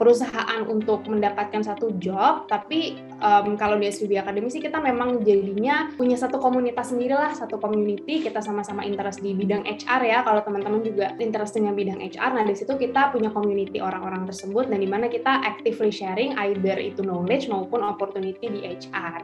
perusahaan 0.01 0.65
untuk 0.65 1.05
mendapatkan 1.05 1.61
satu 1.61 1.93
job, 2.01 2.49
tapi 2.49 2.97
um, 3.21 3.55
kalau 3.55 3.77
di 3.77 3.87
SVB 3.87 4.17
Academy 4.19 4.49
sih 4.49 4.59
kita 4.59 4.81
memang 4.81 5.21
jadinya 5.21 5.93
punya 5.95 6.17
satu 6.17 6.41
komunitas 6.41 6.91
sendiri 6.91 7.15
lah, 7.15 7.31
satu 7.31 7.61
community, 7.61 8.25
kita 8.25 8.41
sama-sama 8.41 8.83
interest 8.83 9.21
di 9.21 9.31
bidang 9.37 9.63
HR 9.63 10.01
ya, 10.03 10.19
kalau 10.25 10.41
teman-teman 10.41 10.81
juga 10.81 11.13
interest 11.21 11.55
dengan 11.55 11.77
bidang 11.77 12.01
HR, 12.01 12.31
nah 12.35 12.43
di 12.43 12.57
situ 12.57 12.73
kita 12.75 13.13
punya 13.13 13.29
community 13.29 13.79
orang-orang 13.79 14.25
tersebut, 14.27 14.67
dan 14.67 14.81
di 14.81 14.89
mana 14.89 15.07
kita 15.07 15.45
actively 15.45 15.93
sharing 15.93 16.33
either 16.41 16.75
itu 16.81 17.05
knowledge 17.05 17.47
maupun 17.47 17.85
opportunity 17.85 18.49
di 18.49 18.61
HR 18.65 19.21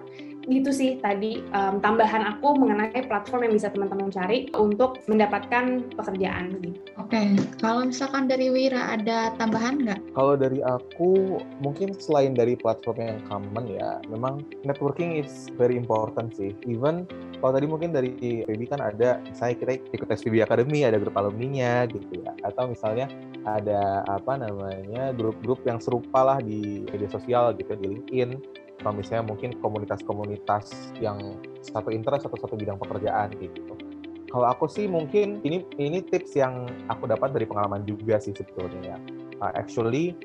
gitu 0.47 0.71
sih 0.71 0.95
tadi 1.03 1.43
um, 1.51 1.83
tambahan 1.83 2.23
aku 2.23 2.55
mengenai 2.55 3.03
platform 3.05 3.47
yang 3.47 3.53
bisa 3.59 3.67
teman-teman 3.67 4.07
cari 4.07 4.47
untuk 4.55 5.03
mendapatkan 5.11 5.83
pekerjaan 5.93 6.55
gitu. 6.63 6.79
Oke, 6.97 7.19
okay. 7.19 7.27
kalau 7.59 7.83
misalkan 7.83 8.31
dari 8.31 8.47
Wira 8.47 8.95
ada 8.95 9.35
tambahan 9.35 9.83
nggak? 9.83 9.99
Kalau 10.15 10.39
dari 10.39 10.63
aku 10.63 11.39
mungkin 11.59 11.91
selain 11.99 12.31
dari 12.31 12.55
platform 12.55 12.97
yang 13.03 13.19
common 13.27 13.65
ya, 13.67 13.86
memang 14.11 14.43
networking 14.67 15.19
is 15.19 15.51
very 15.55 15.75
important 15.79 16.33
sih. 16.35 16.53
Even 16.67 17.07
kalau 17.37 17.53
tadi 17.53 17.67
mungkin 17.69 17.93
dari 17.93 18.13
PB 18.45 18.61
kan 18.71 18.81
ada, 18.81 19.21
saya 19.31 19.53
kira 19.53 19.77
ikut 19.77 20.09
SPB 20.09 20.41
Academy, 20.41 20.83
ada 20.83 20.97
grup 20.97 21.15
alumni-nya 21.15 21.85
gitu 21.91 22.23
ya. 22.25 22.33
Atau 22.41 22.73
misalnya 22.73 23.07
ada 23.47 24.03
apa 24.09 24.35
namanya 24.35 25.15
grup-grup 25.15 25.63
yang 25.63 25.79
serupa 25.79 26.25
lah 26.25 26.39
di 26.43 26.83
media 26.89 27.07
sosial 27.07 27.55
gitu 27.55 27.77
di 27.79 27.85
LinkedIn 27.95 28.29
atau 28.77 28.93
misalnya 28.93 29.25
mungkin 29.25 29.57
komunitas-komunitas 29.57 30.93
yang 31.01 31.41
satu 31.65 31.89
interest 31.89 32.29
atau 32.29 32.37
satu 32.37 32.53
bidang 32.53 32.77
pekerjaan 32.77 33.33
gitu. 33.41 33.73
Kalau 34.27 34.47
aku 34.51 34.67
sih 34.67 34.85
mungkin 34.91 35.39
ini 35.47 35.63
ini 35.79 36.03
tips 36.03 36.35
yang 36.35 36.67
aku 36.91 37.07
dapat 37.07 37.31
dari 37.31 37.47
pengalaman 37.47 37.87
juga 37.87 38.19
sih 38.19 38.35
sebetulnya 38.35 38.95
ya. 38.95 38.97
Uh, 39.37 39.53
actually 39.53 40.17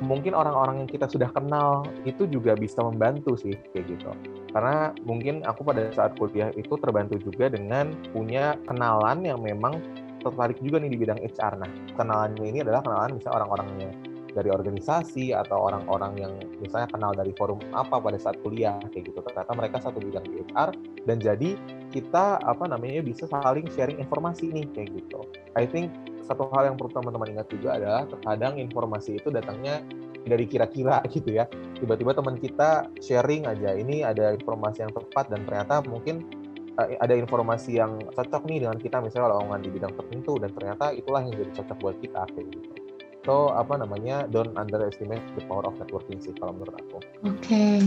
mungkin 0.00 0.32
orang-orang 0.32 0.84
yang 0.84 0.90
kita 0.90 1.06
sudah 1.06 1.28
kenal 1.30 1.84
itu 2.08 2.24
juga 2.26 2.56
bisa 2.56 2.80
membantu 2.80 3.36
sih 3.36 3.54
kayak 3.72 3.86
gitu. 3.96 4.10
Karena 4.50 4.90
mungkin 5.04 5.44
aku 5.44 5.62
pada 5.62 5.92
saat 5.92 6.16
kuliah 6.16 6.50
itu 6.56 6.74
terbantu 6.80 7.20
juga 7.20 7.52
dengan 7.52 7.92
punya 8.10 8.56
kenalan 8.66 9.22
yang 9.22 9.40
memang 9.40 9.78
tertarik 10.20 10.60
juga 10.60 10.80
nih 10.80 10.92
di 10.92 10.98
bidang 11.00 11.20
HR. 11.20 11.52
Nah, 11.60 11.70
kenalannya 11.96 12.44
ini 12.44 12.58
adalah 12.60 12.84
kenalan 12.84 13.16
misalnya 13.16 13.44
orang-orangnya 13.44 13.92
dari 14.32 14.48
organisasi 14.50 15.34
atau 15.34 15.58
orang-orang 15.70 16.12
yang 16.22 16.32
misalnya 16.62 16.86
kenal 16.90 17.12
dari 17.12 17.34
forum 17.34 17.58
apa 17.74 17.98
pada 17.98 18.16
saat 18.16 18.38
kuliah 18.40 18.78
kayak 18.94 19.10
gitu 19.10 19.18
ternyata 19.26 19.52
mereka 19.58 19.76
satu 19.82 19.98
bidang 19.98 20.22
di 20.22 20.46
HR 20.46 20.70
dan 21.06 21.16
jadi 21.18 21.50
kita 21.90 22.38
apa 22.46 22.64
namanya 22.70 23.02
bisa 23.02 23.26
saling 23.26 23.66
sharing 23.74 23.98
informasi 23.98 24.54
nih 24.54 24.66
kayak 24.70 24.88
gitu 25.02 25.26
I 25.58 25.66
think 25.66 25.90
satu 26.24 26.48
hal 26.52 26.72
yang 26.72 26.76
perlu 26.76 26.90
teman-teman 26.92 27.38
ingat 27.38 27.48
juga 27.50 27.76
adalah 27.76 28.02
terkadang 28.06 28.60
informasi 28.60 29.18
itu 29.18 29.28
datangnya 29.32 29.82
dari 30.24 30.44
kira-kira 30.44 31.00
gitu 31.14 31.32
ya 31.32 31.48
tiba-tiba 31.80 32.12
teman 32.12 32.36
kita 32.36 32.88
sharing 33.00 33.48
aja 33.48 33.72
ini 33.76 34.04
ada 34.04 34.36
informasi 34.36 34.84
yang 34.84 34.92
tepat 34.92 35.32
dan 35.32 35.44
ternyata 35.48 35.80
mungkin 35.88 36.24
eh, 36.76 36.96
ada 37.00 37.14
informasi 37.16 37.80
yang 37.80 37.96
cocok 38.12 38.44
nih 38.48 38.68
dengan 38.68 38.76
kita 38.76 39.00
misalnya 39.00 39.32
kalau 39.32 39.58
di 39.60 39.70
bidang 39.72 39.94
tertentu 39.96 40.36
dan 40.36 40.50
ternyata 40.52 40.92
itulah 40.92 41.24
yang 41.24 41.32
jadi 41.36 41.52
cocok 41.62 41.76
buat 41.80 41.96
kita 42.00 42.20
kayak 42.36 42.48
gitu. 42.52 42.70
So 43.28 43.52
apa 43.52 43.76
namanya 43.76 44.24
don't 44.32 44.56
underestimate 44.56 45.20
the 45.36 45.44
power 45.44 45.68
of 45.68 45.76
networking 45.76 46.24
sih 46.24 46.32
kalau 46.40 46.56
menurut 46.56 46.72
aku. 46.80 46.98
Oke, 47.28 47.36
okay. 47.36 47.78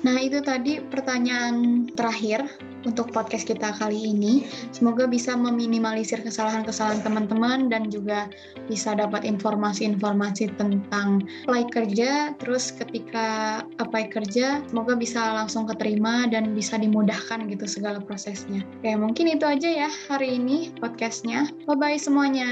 Nah 0.00 0.16
itu 0.20 0.40
tadi 0.40 0.80
pertanyaan 0.80 1.88
terakhir 1.92 2.48
untuk 2.88 3.12
podcast 3.12 3.44
kita 3.44 3.76
kali 3.76 4.12
ini. 4.12 4.48
Semoga 4.72 5.04
bisa 5.04 5.36
meminimalisir 5.36 6.24
kesalahan-kesalahan 6.24 7.04
teman-teman 7.04 7.68
dan 7.68 7.88
juga 7.92 8.28
bisa 8.68 8.96
dapat 8.96 9.26
informasi-informasi 9.28 10.56
tentang 10.56 11.24
apply 11.44 11.68
kerja. 11.72 12.32
Terus 12.40 12.72
ketika 12.72 13.60
apply 13.80 14.08
kerja, 14.08 14.64
semoga 14.68 14.96
bisa 14.96 15.20
langsung 15.36 15.68
keterima 15.68 16.28
dan 16.28 16.56
bisa 16.56 16.80
dimudahkan 16.80 17.48
gitu 17.52 17.66
segala 17.68 18.00
prosesnya. 18.00 18.64
Oke, 18.80 18.96
mungkin 18.96 19.26
itu 19.28 19.44
aja 19.44 19.68
ya 19.68 19.90
hari 20.08 20.40
ini 20.40 20.72
podcastnya. 20.80 21.52
Bye-bye 21.68 22.00
semuanya. 22.00 22.50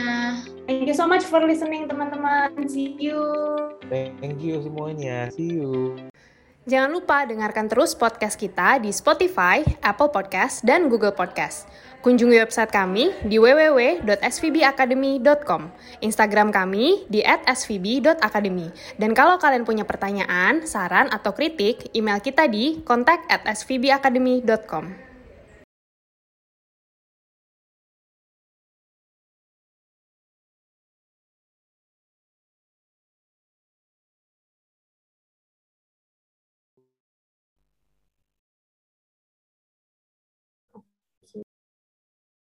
Thank 0.69 0.85
you 0.85 0.97
so 0.97 1.09
much 1.09 1.25
for 1.25 1.41
listening 1.41 1.89
teman-teman. 1.89 2.69
See 2.69 2.93
you. 3.01 3.25
Thank 3.89 4.45
you 4.45 4.61
semuanya. 4.61 5.33
See 5.33 5.57
you. 5.57 5.97
Jangan 6.69 6.93
lupa 6.93 7.25
dengarkan 7.25 7.65
terus 7.65 7.97
podcast 7.97 8.37
kita 8.37 8.77
di 8.77 8.93
Spotify, 8.93 9.65
Apple 9.81 10.13
Podcast, 10.13 10.61
dan 10.61 10.93
Google 10.93 11.17
Podcast. 11.17 11.65
Kunjungi 12.05 12.45
website 12.45 12.69
kami 12.69 13.09
di 13.25 13.41
www.svbacademy.com, 13.41 15.63
Instagram 16.05 16.53
kami 16.53 17.09
di 17.09 17.25
@svb.academy. 17.25 18.69
Dan 19.01 19.17
kalau 19.17 19.41
kalian 19.41 19.65
punya 19.65 19.89
pertanyaan, 19.89 20.69
saran, 20.69 21.09
atau 21.09 21.33
kritik, 21.33 21.89
email 21.97 22.21
kita 22.21 22.45
di 22.45 22.85
kontak 22.85 23.25
at 23.33 23.49
svbacademy.com. 23.49 25.08